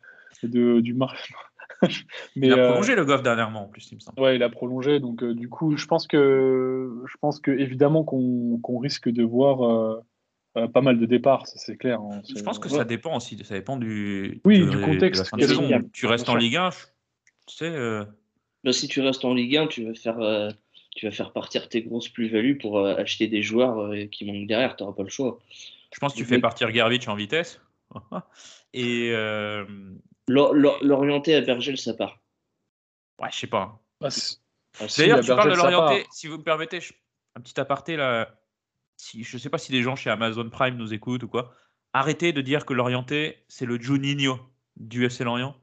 [0.43, 1.34] de, du marché.
[2.36, 4.20] il a euh, prolongé le golf dernièrement, en plus, il me semble.
[4.20, 4.99] Ouais, il a prolongé.
[4.99, 9.24] Donc, euh, du coup, je pense que, je pense que évidemment qu'on qu'on risque de
[9.24, 11.99] voir euh, pas mal de départs, c'est clair.
[11.99, 12.22] hein.
[12.36, 12.78] Je pense que ouais.
[12.78, 15.80] ça dépend aussi, ça dépend du, Oui, de- du de contexte de a.
[15.93, 16.36] Tu restes en.
[16.36, 16.78] Ligue 1, je-
[17.47, 18.03] tu sais, euh,
[18.63, 20.49] Bah, si tu restes en Ligue 1, tu vas faire, euh,
[20.95, 24.47] tu vas faire partir tes grosses plus-values pour euh, acheter des joueurs euh, qui manquent
[24.47, 24.76] derrière.
[24.76, 25.38] Tu n'auras pas le choix.
[25.93, 27.61] je pense que tu fais partir Gervitch en vitesse.
[28.74, 29.11] Et
[30.28, 32.19] L'or- l'or- L'orienté à Bergel, ça part.
[33.21, 33.82] ouais, je sais pas.
[34.01, 34.38] Ah, ah, si,
[35.01, 35.93] D'ailleurs, tu parles de part.
[36.11, 36.93] Si vous me permettez, je-
[37.36, 38.36] un petit aparté là.
[38.97, 41.53] Si, je sais pas si des gens chez Amazon Prime nous écoutent ou quoi.
[41.93, 44.39] Arrêtez de dire que l'orienté, c'est le Juninho
[44.75, 45.55] du FC Lorient.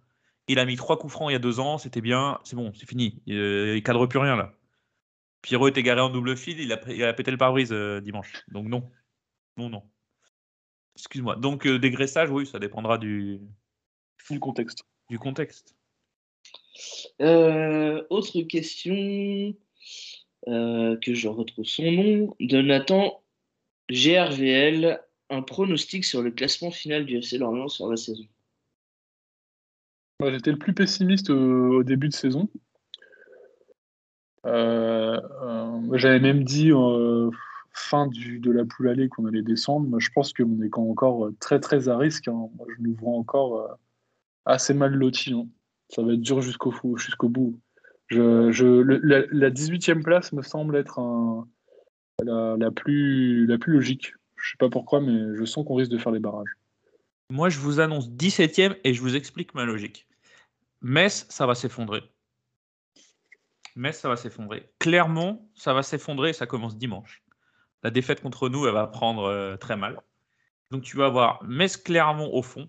[0.49, 2.73] Il a mis trois coups francs il y a deux ans, c'était bien, c'est bon,
[2.75, 3.23] c'est fini.
[3.29, 4.53] Euh, il cadre plus rien là.
[5.43, 8.33] Pierrot est égaré en double fil, il a, il a pété le pare-brise euh, dimanche.
[8.49, 8.91] Donc non.
[9.57, 9.83] Non, non.
[10.97, 11.37] Excuse-moi.
[11.37, 13.41] Donc euh, dégraissage, oui, ça dépendra du,
[14.31, 14.85] Du contexte.
[15.11, 15.77] du contexte.
[17.20, 19.55] Euh, autre question
[20.49, 23.22] euh, que je retrouve son nom de Nathan
[23.91, 25.01] GRVL.
[25.31, 28.25] Un pronostic sur le classement final du FC Lorient sur la saison.
[30.20, 32.49] Moi, J'étais le plus pessimiste au, au début de saison.
[34.47, 37.31] Euh, euh, J'avais même dit euh,
[37.72, 39.89] fin du, de la poule allée qu'on allait descendre.
[39.89, 42.29] Moi, je pense qu'on est quand- encore très très à risque.
[42.29, 42.49] hein.
[42.57, 43.68] Moi, je nous vois encore euh,
[44.45, 45.32] assez mal lotis.
[45.32, 45.47] hein.
[45.90, 47.61] Ça va être dur jusqu'au jusqu'au bout.
[48.11, 50.99] La, la 18e place me semble être
[52.22, 54.14] la, plus, logique.
[54.36, 56.57] Je sais pas pourquoi, mais je sens qu'on risque de faire les barrages.
[57.30, 60.07] Moi, je vous annonce 17ème et je vous explique ma logique.
[60.82, 62.03] Metz, ça va s'effondrer.
[63.76, 64.70] Metz, ça va s'effondrer.
[64.78, 67.22] Clermont, ça va s'effondrer et ça commence dimanche.
[67.82, 70.01] La défaite contre nous, elle va prendre euh, très mal.
[70.70, 72.68] Donc, tu vas avoir Metz-Clermont au fond.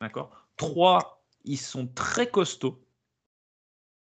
[0.00, 0.45] D'accord?
[0.56, 2.82] Trois, ils sont très costauds.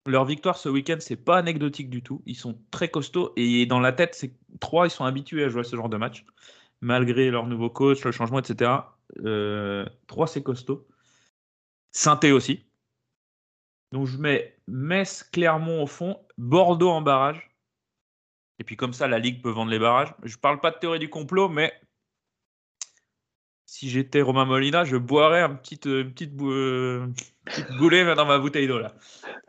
[0.06, 2.22] Leur victoire ce week-end, c'est pas anecdotique du tout.
[2.26, 5.62] Ils sont très costauds et dans la tête, c'est trois, ils sont habitués à jouer
[5.62, 6.26] à ce genre de match,
[6.82, 8.72] malgré leur nouveau coach, le changement, etc.
[9.26, 10.88] Euh, 3, c'est costaud.
[11.91, 12.66] Sainté aussi.
[13.91, 17.50] Donc je mets Metz, Clermont au fond, Bordeaux en barrage.
[18.60, 20.14] Et puis comme ça, la Ligue peut vendre les barrages.
[20.24, 21.74] Je parle pas de théorie du complot, mais
[23.68, 27.05] si j'étais Romain Molina, je boirais un petit, euh, une petite, bou- euh,
[27.45, 28.95] petite boulet dans ma bouteille d'eau là.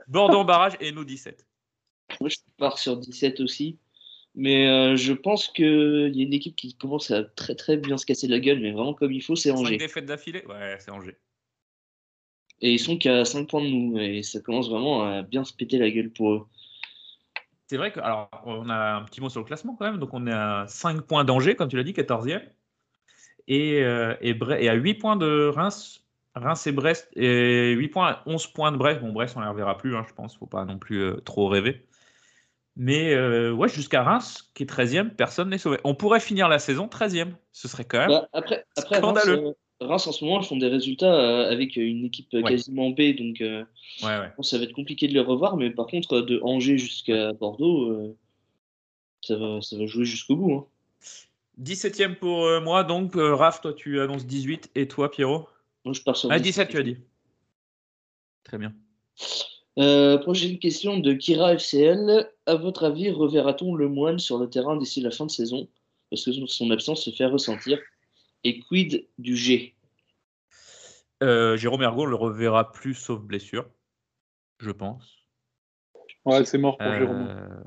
[0.09, 1.47] Bordeaux en barrage et nous 17.
[2.21, 3.79] Moi, je pars sur 17 aussi.
[4.35, 7.97] Mais euh, je pense qu'il y a une équipe qui commence à très très bien
[7.97, 9.77] se casser la gueule, mais vraiment comme il faut, c'est 5 Angers.
[9.79, 10.45] défaites d'affilée?
[10.47, 11.17] Ouais, c'est Angers.
[12.61, 13.99] Et ils sont qu'à 5 points de nous.
[13.99, 16.47] Et ça commence vraiment à bien se péter la gueule pour eux.
[17.69, 19.99] C'est vrai que, alors, on a un petit mot sur le classement quand même.
[19.99, 22.43] Donc, on est à 5 points d'Angers, comme tu l'as dit, 14e.
[23.49, 26.05] Et, euh, et, Bre- et à 8 points de Reims.
[26.35, 27.09] Reims et Brest.
[27.17, 29.01] Et 8 points, 11 points de Brest.
[29.01, 30.37] Bon, Brest, on ne les reverra plus, hein, je pense.
[30.37, 31.85] faut pas non plus euh, trop rêver.
[32.77, 35.79] Mais euh, ouais, jusqu'à Reims, qui est 13e, personne n'est sauvé.
[35.83, 37.33] On pourrait finir la saison 13e.
[37.51, 38.09] Ce serait quand même.
[38.11, 39.47] Bah, après, après Reims, Scandaleux.
[39.49, 39.53] euh,
[39.87, 42.43] Reims, en ce moment, ils font des résultats euh, avec une équipe Ouais.
[42.45, 43.17] quasiment B.
[43.17, 43.57] Donc Ouais,
[44.03, 44.33] ouais.
[44.37, 45.57] bon, ça va être compliqué de les revoir.
[45.57, 48.15] Mais par contre, de Angers jusqu'à Bordeaux,
[49.23, 50.53] ça, va, ça va jouer jusqu'au bout.
[50.55, 50.67] hein.
[51.61, 52.85] 17e pour euh, moi.
[52.85, 54.71] Donc, euh, Raph, toi, tu annonces 18.
[54.75, 55.49] Et toi, Pierrot
[55.85, 56.97] Moi, je pars sur Ah, 17, tu as dit.
[58.45, 58.75] Très bien.
[59.79, 62.31] Euh, prochaine question de Kira FCL.
[62.47, 65.69] À votre avis, reverra-t-on le moine sur le terrain d'ici la fin de saison?
[66.11, 67.79] Parce que son absence se fait ressentir.
[68.45, 69.75] Et quid du G?
[71.23, 73.69] Euh, Jérôme Ergo, le reverra plus sauf blessure,
[74.61, 75.05] je pense.
[76.25, 77.65] Ouais, c'est mort pour Euh, Jérôme.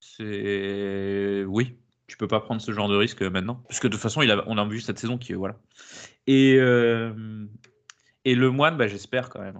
[0.00, 1.78] C'est oui,
[2.12, 4.30] tu peux pas prendre ce genre de risque maintenant, parce que de toute façon, il
[4.30, 4.44] a...
[4.46, 5.56] on a vu cette saison qui voilà.
[6.26, 7.46] Et euh,
[8.26, 9.58] et le moine, bah, j'espère quand même.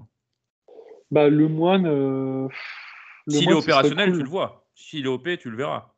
[1.10, 1.86] Bah, le moine.
[1.86, 2.46] euh,
[3.26, 4.18] S'il est opérationnel, cool.
[4.18, 4.66] tu le vois.
[4.74, 5.94] S'il est OP, tu le verras.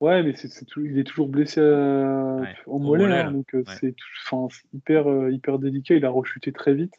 [0.00, 3.20] Ouais, mais c'est, c'est tout- il est toujours blessé à- Ouais, au au mollet, mollet,
[3.20, 3.74] hein, donc euh, Ouais.
[3.78, 5.94] c'est, tout- enfin, c'est hyper, euh, hyper délicat.
[5.94, 6.94] Il a rechuté très vite.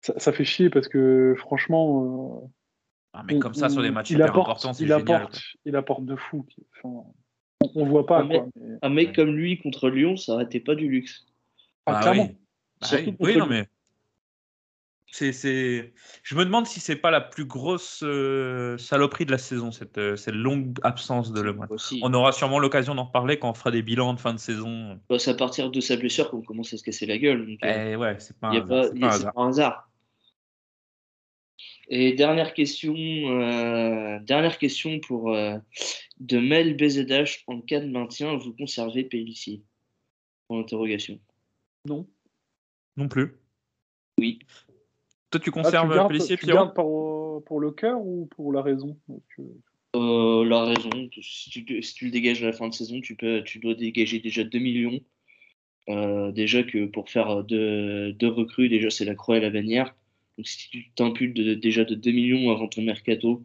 [0.00, 2.48] Ça, ça fait chier parce que franchement, euh,
[3.14, 5.00] Ah, mais comme ça, sur des matchs il hyper apporte, importants, c'est il génial.
[5.22, 6.46] apporte, il apporte de fou.
[6.82, 7.04] Enfin,
[7.60, 8.48] on, on voit pas Un mec, quoi.
[8.56, 11.26] mais- un mec comme lui contre Lyon, ça été pas du luxe.
[11.86, 12.28] Ah, Bah clairement.
[12.30, 12.36] oui.
[12.80, 13.16] Bah oui.
[13.20, 13.68] Oui, non, mais.
[15.14, 15.92] C'est, c'est...
[16.22, 19.98] Je me demande si c'est pas la plus grosse euh, saloperie de la saison, cette,
[19.98, 21.54] euh, cette longue absence de Le.
[22.00, 24.98] On aura sûrement l'occasion d'en reparler quand on fera des bilans de fin de saison.
[25.10, 27.46] Bah, c'est à partir de sa blessure qu'on commence à se casser la gueule.
[27.46, 28.72] donc, euh, Eh ouais, c'est pas un c'est
[29.04, 29.32] un hasard.
[29.34, 29.88] pas un hasard.
[31.94, 35.58] Et dernière question, euh, dernière question pour euh,
[36.20, 39.60] de Mel BZH en cas de maintien, vous conservez Pellissier
[40.48, 41.20] Point d'interrogation.
[41.86, 42.08] Non.
[42.96, 43.34] Non plus.
[44.18, 44.38] Oui.
[45.30, 46.60] Toi, tu Ah, conserves tu gardes, Pellissier, tu Pierrot?
[46.64, 48.96] gardes pour, pour le cœur ou pour la raison?
[49.08, 49.42] Donc, euh,
[49.94, 53.16] Euh, la raison, si tu, si tu le dégages à la fin de saison, tu,
[53.16, 54.98] peux, tu dois dégager déjà 2 millions.
[55.90, 59.94] Euh, déjà que pour faire deux, deux recrues, déjà c'est la croix et la bannière.
[60.38, 63.42] Donc si tu t'imputes de- déjà de 2 millions avant ton mercato,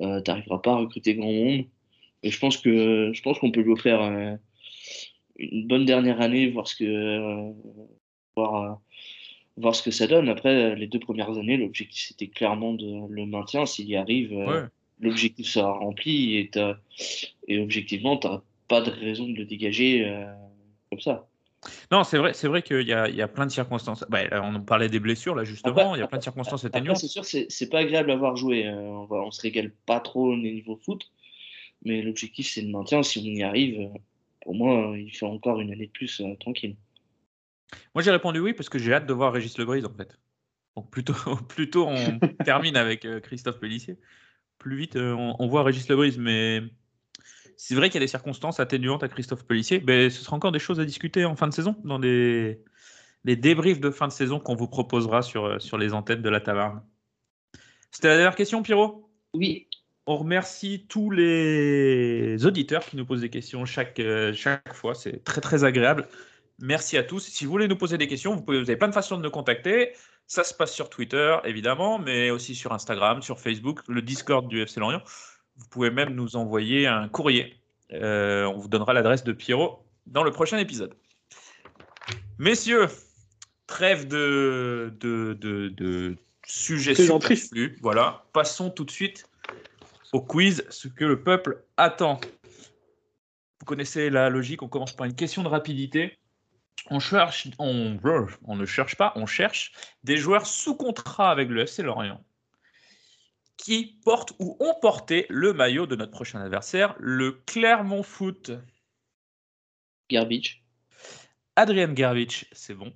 [0.00, 1.64] euh, tu n'arriveras pas à recruter grand monde.
[2.22, 4.34] Et je pense que je pense qu'on peut lui offrir euh,
[5.38, 7.52] une bonne dernière année, voir ce que euh,
[8.36, 8.80] voir,
[9.56, 10.28] voir ce que ça donne.
[10.28, 13.66] Après, les deux premières années, l'objectif c'était clairement de le maintien.
[13.66, 14.62] S'il y arrive, Ouais.
[15.00, 16.50] l'objectif sera rempli et,
[17.48, 20.10] et objectivement, tu n'as pas de raison de le dégager
[20.90, 21.28] comme ça.
[21.90, 24.04] Non, c'est vrai, c'est vrai qu'il y a, il y a plein de circonstances.
[24.08, 25.72] Bah, on parlait des blessures, là, justement.
[25.92, 26.98] Après- il y a plein de circonstances atténuantes.
[26.98, 28.66] c'est sûr, c'est pas agréable à voir jouer.
[28.66, 31.10] euh, on, va, on se régale pas trop au niveau foot,
[31.84, 33.02] mais l'objectif c'est le maintien.
[33.02, 33.98] Si on y arrive, euh,
[34.42, 36.76] pour moi, euh, il fait encore une année de plus euh, tranquille.
[37.94, 40.18] Moi, j'ai répondu oui parce que j'ai hâte de voir Régis Lebris, en fait.
[40.76, 41.14] Donc, plutôt,
[41.48, 43.96] plutôt on termine avec euh, Christophe Pellissier,
[44.58, 46.16] plus vite euh, on, on voit Régis Lebris.
[46.18, 46.62] Mais
[47.56, 49.82] c'est vrai qu'il y a des circonstances atténuantes à Christophe Pellissier.
[49.86, 52.62] Mais ce sera encore des choses à discuter en fin de saison, dans les,
[53.24, 56.28] les débriefs de fin de saison qu'on vous proposera sur, euh, sur les antennes de
[56.28, 56.82] la taverne.
[57.90, 59.08] C'était la dernière question, Pierrot?
[59.32, 59.68] Oui.
[60.06, 64.94] On remercie tous les auditeurs qui nous posent des questions chaque, euh, chaque fois.
[64.94, 66.08] C'est très, très agréable.
[66.58, 67.20] Merci à tous.
[67.20, 69.22] Si vous voulez nous poser des questions, vous, pouvez, vous avez plein de façons de
[69.22, 69.92] nous contacter.
[70.26, 74.62] Ça se passe sur Twitter, évidemment, mais aussi sur Instagram, sur Facebook, le Discord du
[74.62, 75.02] FC Lorient.
[75.56, 77.60] Vous pouvez même nous envoyer un courrier.
[77.92, 80.94] Euh, on vous donnera l'adresse de Pierrot dans le prochain épisode.
[82.38, 82.88] Messieurs,
[83.66, 87.78] trêve de, de, de, de sujets superflus.
[87.80, 89.28] Voilà, passons tout de suite
[90.12, 92.20] au quiz, ce que le peuple attend.
[93.60, 96.18] Vous connaissez la logique, on commence par une question de rapidité.
[96.90, 97.98] On cherche, on,
[98.44, 102.22] on ne cherche pas, on cherche des joueurs sous contrat avec le FC Lorient
[103.56, 108.52] qui portent ou ont porté le maillot de notre prochain adversaire, le Clermont Foot.
[110.10, 110.64] Garbage.
[111.56, 112.92] Adrien Gervich, c'est bon.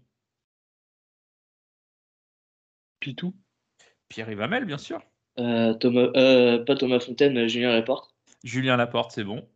[3.01, 3.35] Pitou.
[4.09, 5.01] Pierre Ivamel, bien sûr.
[5.39, 8.11] Euh, Thomas, euh, pas Thomas Fontaine, Julien Laporte.
[8.43, 9.49] Julien Laporte, c'est bon.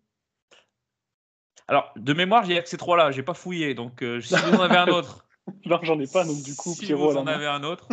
[1.68, 4.60] Alors, de mémoire, j'ai que ces trois-là, j'ai pas fouillé, donc euh, si vous en
[4.60, 5.26] avez un autre.
[5.66, 7.88] Non, j'en ai pas, donc du coup, si Pierrot vous en avez un autre.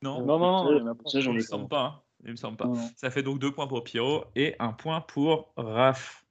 [0.00, 1.10] Non, Non, non, non, a pas.
[1.10, 1.46] Ça, j'en ai me pas.
[1.46, 1.80] semble pas.
[1.82, 2.02] hein.
[2.24, 2.68] Il me semble pas.
[2.96, 6.24] Ça fait donc deux points pour Pierrot et un point pour Raph.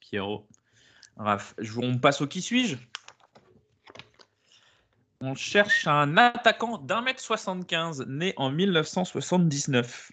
[0.00, 0.48] Pierrot.
[1.16, 1.54] Raph.
[1.76, 2.76] On passe au qui suis-je?
[5.20, 10.12] On cherche un attaquant d'un mètre 75, né en 1979.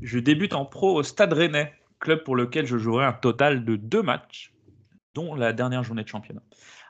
[0.00, 3.76] Je débute en pro au Stade Rennais, club pour lequel je jouerai un total de
[3.76, 4.54] deux matchs,
[5.14, 6.42] dont la dernière journée de championnat,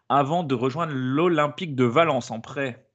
[0.08, 2.86] avant de rejoindre l'Olympique de Valence en prêt.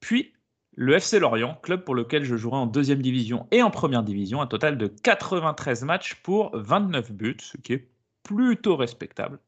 [0.00, 0.33] Puis
[0.76, 4.40] le FC Lorient, club pour lequel je jouerai en deuxième division et en première division,
[4.40, 7.88] un total de 93 matchs pour 29 buts, ce qui est
[8.22, 9.38] plutôt respectable.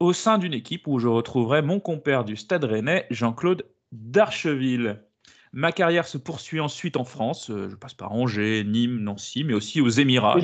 [0.00, 5.02] Au sein d'une équipe où je retrouverai mon compère du Stade Rennais, Jean-Claude Darcheville.
[5.52, 7.50] Ma carrière se poursuit ensuite en France.
[7.50, 10.34] Euh, Je passe par Angers, Nîmes, Nancy, mais aussi aux Émirats.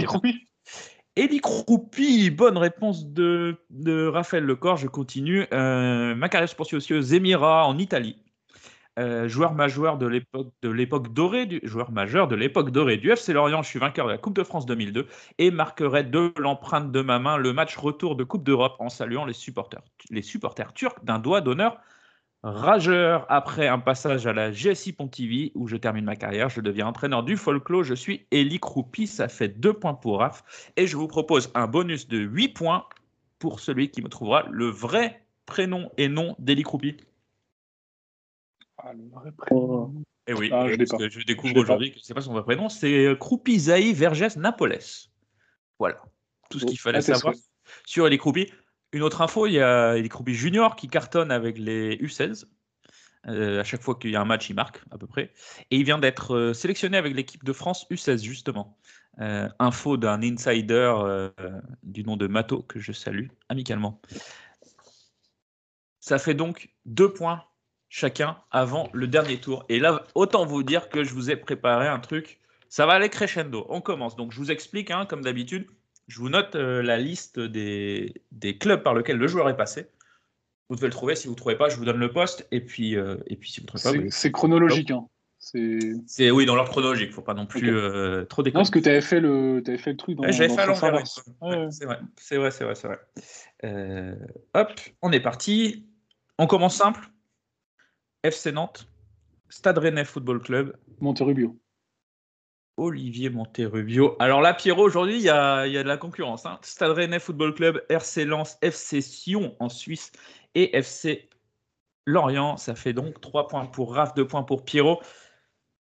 [1.16, 4.76] Elie Croupi, bonne réponse de, de Raphaël Lecor.
[4.76, 5.46] Je continue.
[5.52, 8.23] Euh, ma carrière se poursuit aussi aux Émirats, en Italie.
[8.98, 13.60] Euh, joueur majeur de l'époque dorée du joueur majeur de l'époque dorée du FC Lorient,
[13.62, 17.18] je suis vainqueur de la Coupe de France 2002 et marquerai de l'empreinte de ma
[17.18, 21.18] main le match retour de Coupe d'Europe en saluant les supporters les supporters turcs d'un
[21.18, 21.80] doigt d'honneur
[22.44, 23.26] rageur.
[23.30, 27.24] Après un passage à la GSI Pontivy où je termine ma carrière, je deviens entraîneur
[27.24, 27.82] du folklore.
[27.82, 30.44] Je suis Elie Croupi, ça fait deux points pour Raph
[30.76, 32.84] et je vous propose un bonus de 8 points
[33.38, 36.96] pour celui qui me trouvera le vrai prénom et nom d'Elie Croupi.
[38.86, 39.94] Ah, le vrai prénom.
[40.26, 43.06] Et oui, Ah, je parce que découvre aujourd'hui que c'est pas son vrai prénom, c'est
[43.06, 44.78] euh, Croupizaï Vergès Napoles.
[45.78, 46.02] Voilà,
[46.50, 47.34] tout ce Bon, qu'il fallait tes savoir
[47.86, 48.52] sur Eli Croupi.
[48.92, 52.44] Une autre info, il y a Eli Croupi Junior qui cartonne avec les U16.
[53.26, 55.32] Euh, à chaque fois qu'il y a un match, il marque à peu près.
[55.70, 58.76] Et il vient d'être euh, sélectionné avec l'équipe de France U16 justement.
[59.20, 60.92] Euh, info d'un insider
[61.82, 64.02] du nom de Mato que je salue amicalement.
[66.00, 67.44] Ça fait donc deux points
[67.96, 69.64] chacun avant le dernier tour.
[69.68, 72.40] Et là, autant vous dire que je vous ai préparé un truc.
[72.68, 73.66] Ça va aller crescendo.
[73.68, 74.16] On commence.
[74.16, 75.68] Donc, je vous explique, hein, comme d'habitude.
[76.08, 79.86] Je vous note euh, la liste des, des clubs par lesquels le joueur est passé.
[80.68, 81.14] Vous devez le trouver.
[81.14, 82.48] Si vous ne trouvez pas, je vous donne le poste.
[82.50, 84.90] Et puis, euh, et puis si vous ne trouvez pas, C'est vous- chronologique.
[84.90, 85.06] Hein.
[85.38, 86.32] C'est.
[86.32, 88.60] Oui, dans leur chronologique, faut pas non plus euh, trop Non, déconner.
[88.62, 90.28] parce que tu avais fait le, t'avais fait le truc dans.
[90.32, 90.94] J'avais fait à l'envers.
[91.42, 91.68] ouais.
[91.70, 94.18] C'est vrai, c'est vrai, c'est vrai,
[94.54, 95.86] hop, on est parti.
[96.38, 97.08] On commence simple.
[98.24, 98.88] FC Nantes,
[99.48, 101.56] Stade Rennais Football Club, Monterubio.
[102.76, 104.16] Olivier Monterrubio.
[104.18, 106.44] Alors là, Pierrot, aujourd'hui, il y a, il y a de la concurrence.
[106.44, 106.58] hein.
[106.62, 110.10] Stade Rennais Football Club, RC Lens, FC Sion en Suisse
[110.56, 111.28] et FC
[112.06, 112.56] Lorient.
[112.56, 115.00] Ça fait donc 3 points pour Raph, 2 points pour Pierrot.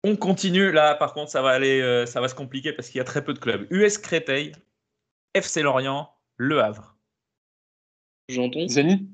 [0.02, 0.72] On continue.
[0.72, 3.04] Là, par contre, ça va aller, euh, ça va se compliquer parce qu'il y a
[3.04, 3.68] très peu de clubs.
[3.70, 4.50] US Créteil,
[5.34, 6.96] FC Lorient, Le Havre.
[8.28, 8.66] J'entends.
[8.66, 9.13] Zani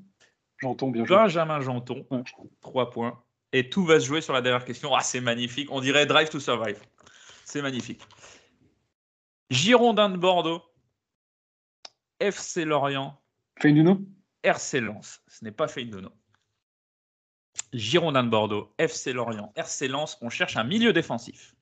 [0.61, 1.15] J'entends bien joué.
[1.15, 2.23] Benjamin Janton, Ouais.
[2.61, 3.23] 3 points.
[3.53, 4.95] Et tout va se jouer sur la dernière question.
[4.95, 5.69] Ah, c'est magnifique.
[5.71, 6.79] On dirait Drive to Survive.
[7.45, 8.01] C'est magnifique.
[9.49, 10.61] Girondin de Bordeaux,
[12.19, 13.21] FC Lorient,
[13.59, 13.99] Feinduno
[14.43, 15.21] RC Lens.
[15.27, 16.11] Ce n'est pas Feindono.
[17.73, 20.17] Girondin de Bordeaux, FC Lorient, RC Lens.
[20.21, 21.55] On cherche un milieu défensif.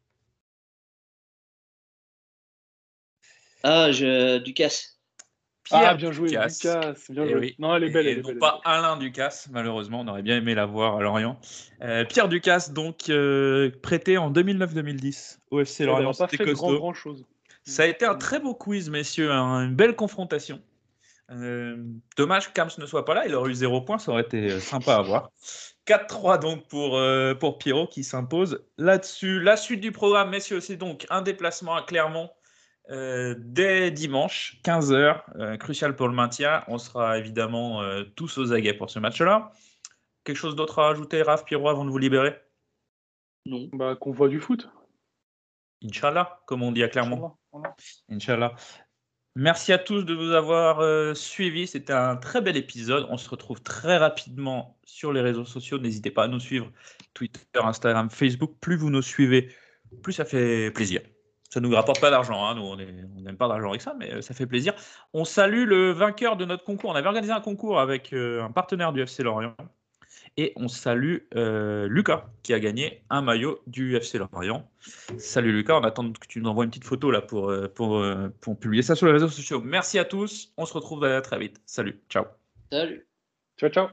[3.63, 4.37] Ah, je...
[4.37, 4.98] Ducasse.
[5.69, 6.29] Pierre Ah, bien joué.
[6.29, 6.59] Ducasse.
[6.59, 7.39] Ducasse, bien Eh joué.
[7.39, 7.55] oui.
[7.59, 8.07] Non, elle est belle.
[8.07, 8.37] Et Elle est non belle.
[8.39, 10.01] pas Alain Ducasse, malheureusement.
[10.01, 11.39] On aurait bien aimé la voir à Lorient.
[11.81, 16.01] Euh, Pierre Ducasse, donc euh, prêté en 2009-2010 au FC Lorient.
[16.03, 17.25] n'aura pas C'était fait grand, grand chose.
[17.63, 19.31] Ça a été un très beau quiz, messieurs.
[19.31, 20.59] hein, Une belle confrontation.
[21.31, 21.77] Euh,
[22.17, 23.27] dommage que Kams ne soit pas là.
[23.27, 23.99] Il aurait eu zéro point.
[23.99, 25.29] Ça aurait été sympa à voir.
[25.85, 29.39] 4-3 donc pour, euh, pour Pierrot qui s'impose là-dessus.
[29.39, 32.29] La suite du programme, messieurs, c'est donc un déplacement à Clermont
[32.89, 35.21] euh, dès dimanche, 15h.
[35.35, 36.63] euh, crucial pour le maintien.
[36.67, 39.51] On sera évidemment euh, tous aux aguets pour ce match-là.
[40.23, 42.35] Quelque chose d'autre à ajouter, Raph, Pierrot, avant de vous libérer?
[43.45, 43.69] Non.
[43.73, 44.69] Bah, qu'on voit du foot.
[45.83, 47.37] Inch'Allah, comme on dit à Clermont.
[48.09, 48.53] Inch'Allah.
[49.35, 51.67] Merci à tous de nous avoir euh, suivis.
[51.67, 53.07] C'était un très bel épisode.
[53.09, 55.77] On se retrouve très rapidement sur les réseaux sociaux.
[55.77, 56.71] N'hésitez pas à nous suivre
[57.13, 58.57] Twitter, Instagram, Facebook.
[58.59, 59.53] Plus vous nous suivez,
[60.03, 61.01] plus ça fait plaisir.
[61.49, 62.45] Ça ne nous rapporte pas d'argent.
[62.45, 62.55] hein.
[62.55, 64.73] Nous, on n'aime pas d'argent avec ça, mais euh, ça fait plaisir.
[65.13, 66.91] On salue le vainqueur de notre concours.
[66.91, 69.55] On avait organisé un concours avec euh, un partenaire du FC Lorient.
[70.37, 74.69] Et on salue euh, Lucas qui a gagné un maillot du FC Lorient.
[75.17, 78.03] Salut Lucas, on attend que tu nous envoies une petite photo là pour, pour,
[78.39, 79.59] pour publier ça sur les réseaux sociaux.
[79.61, 81.61] Merci à tous, on se retrouve très vite.
[81.65, 82.25] Salut, ciao.
[82.71, 83.07] Salut.
[83.59, 83.89] Ciao, ciao.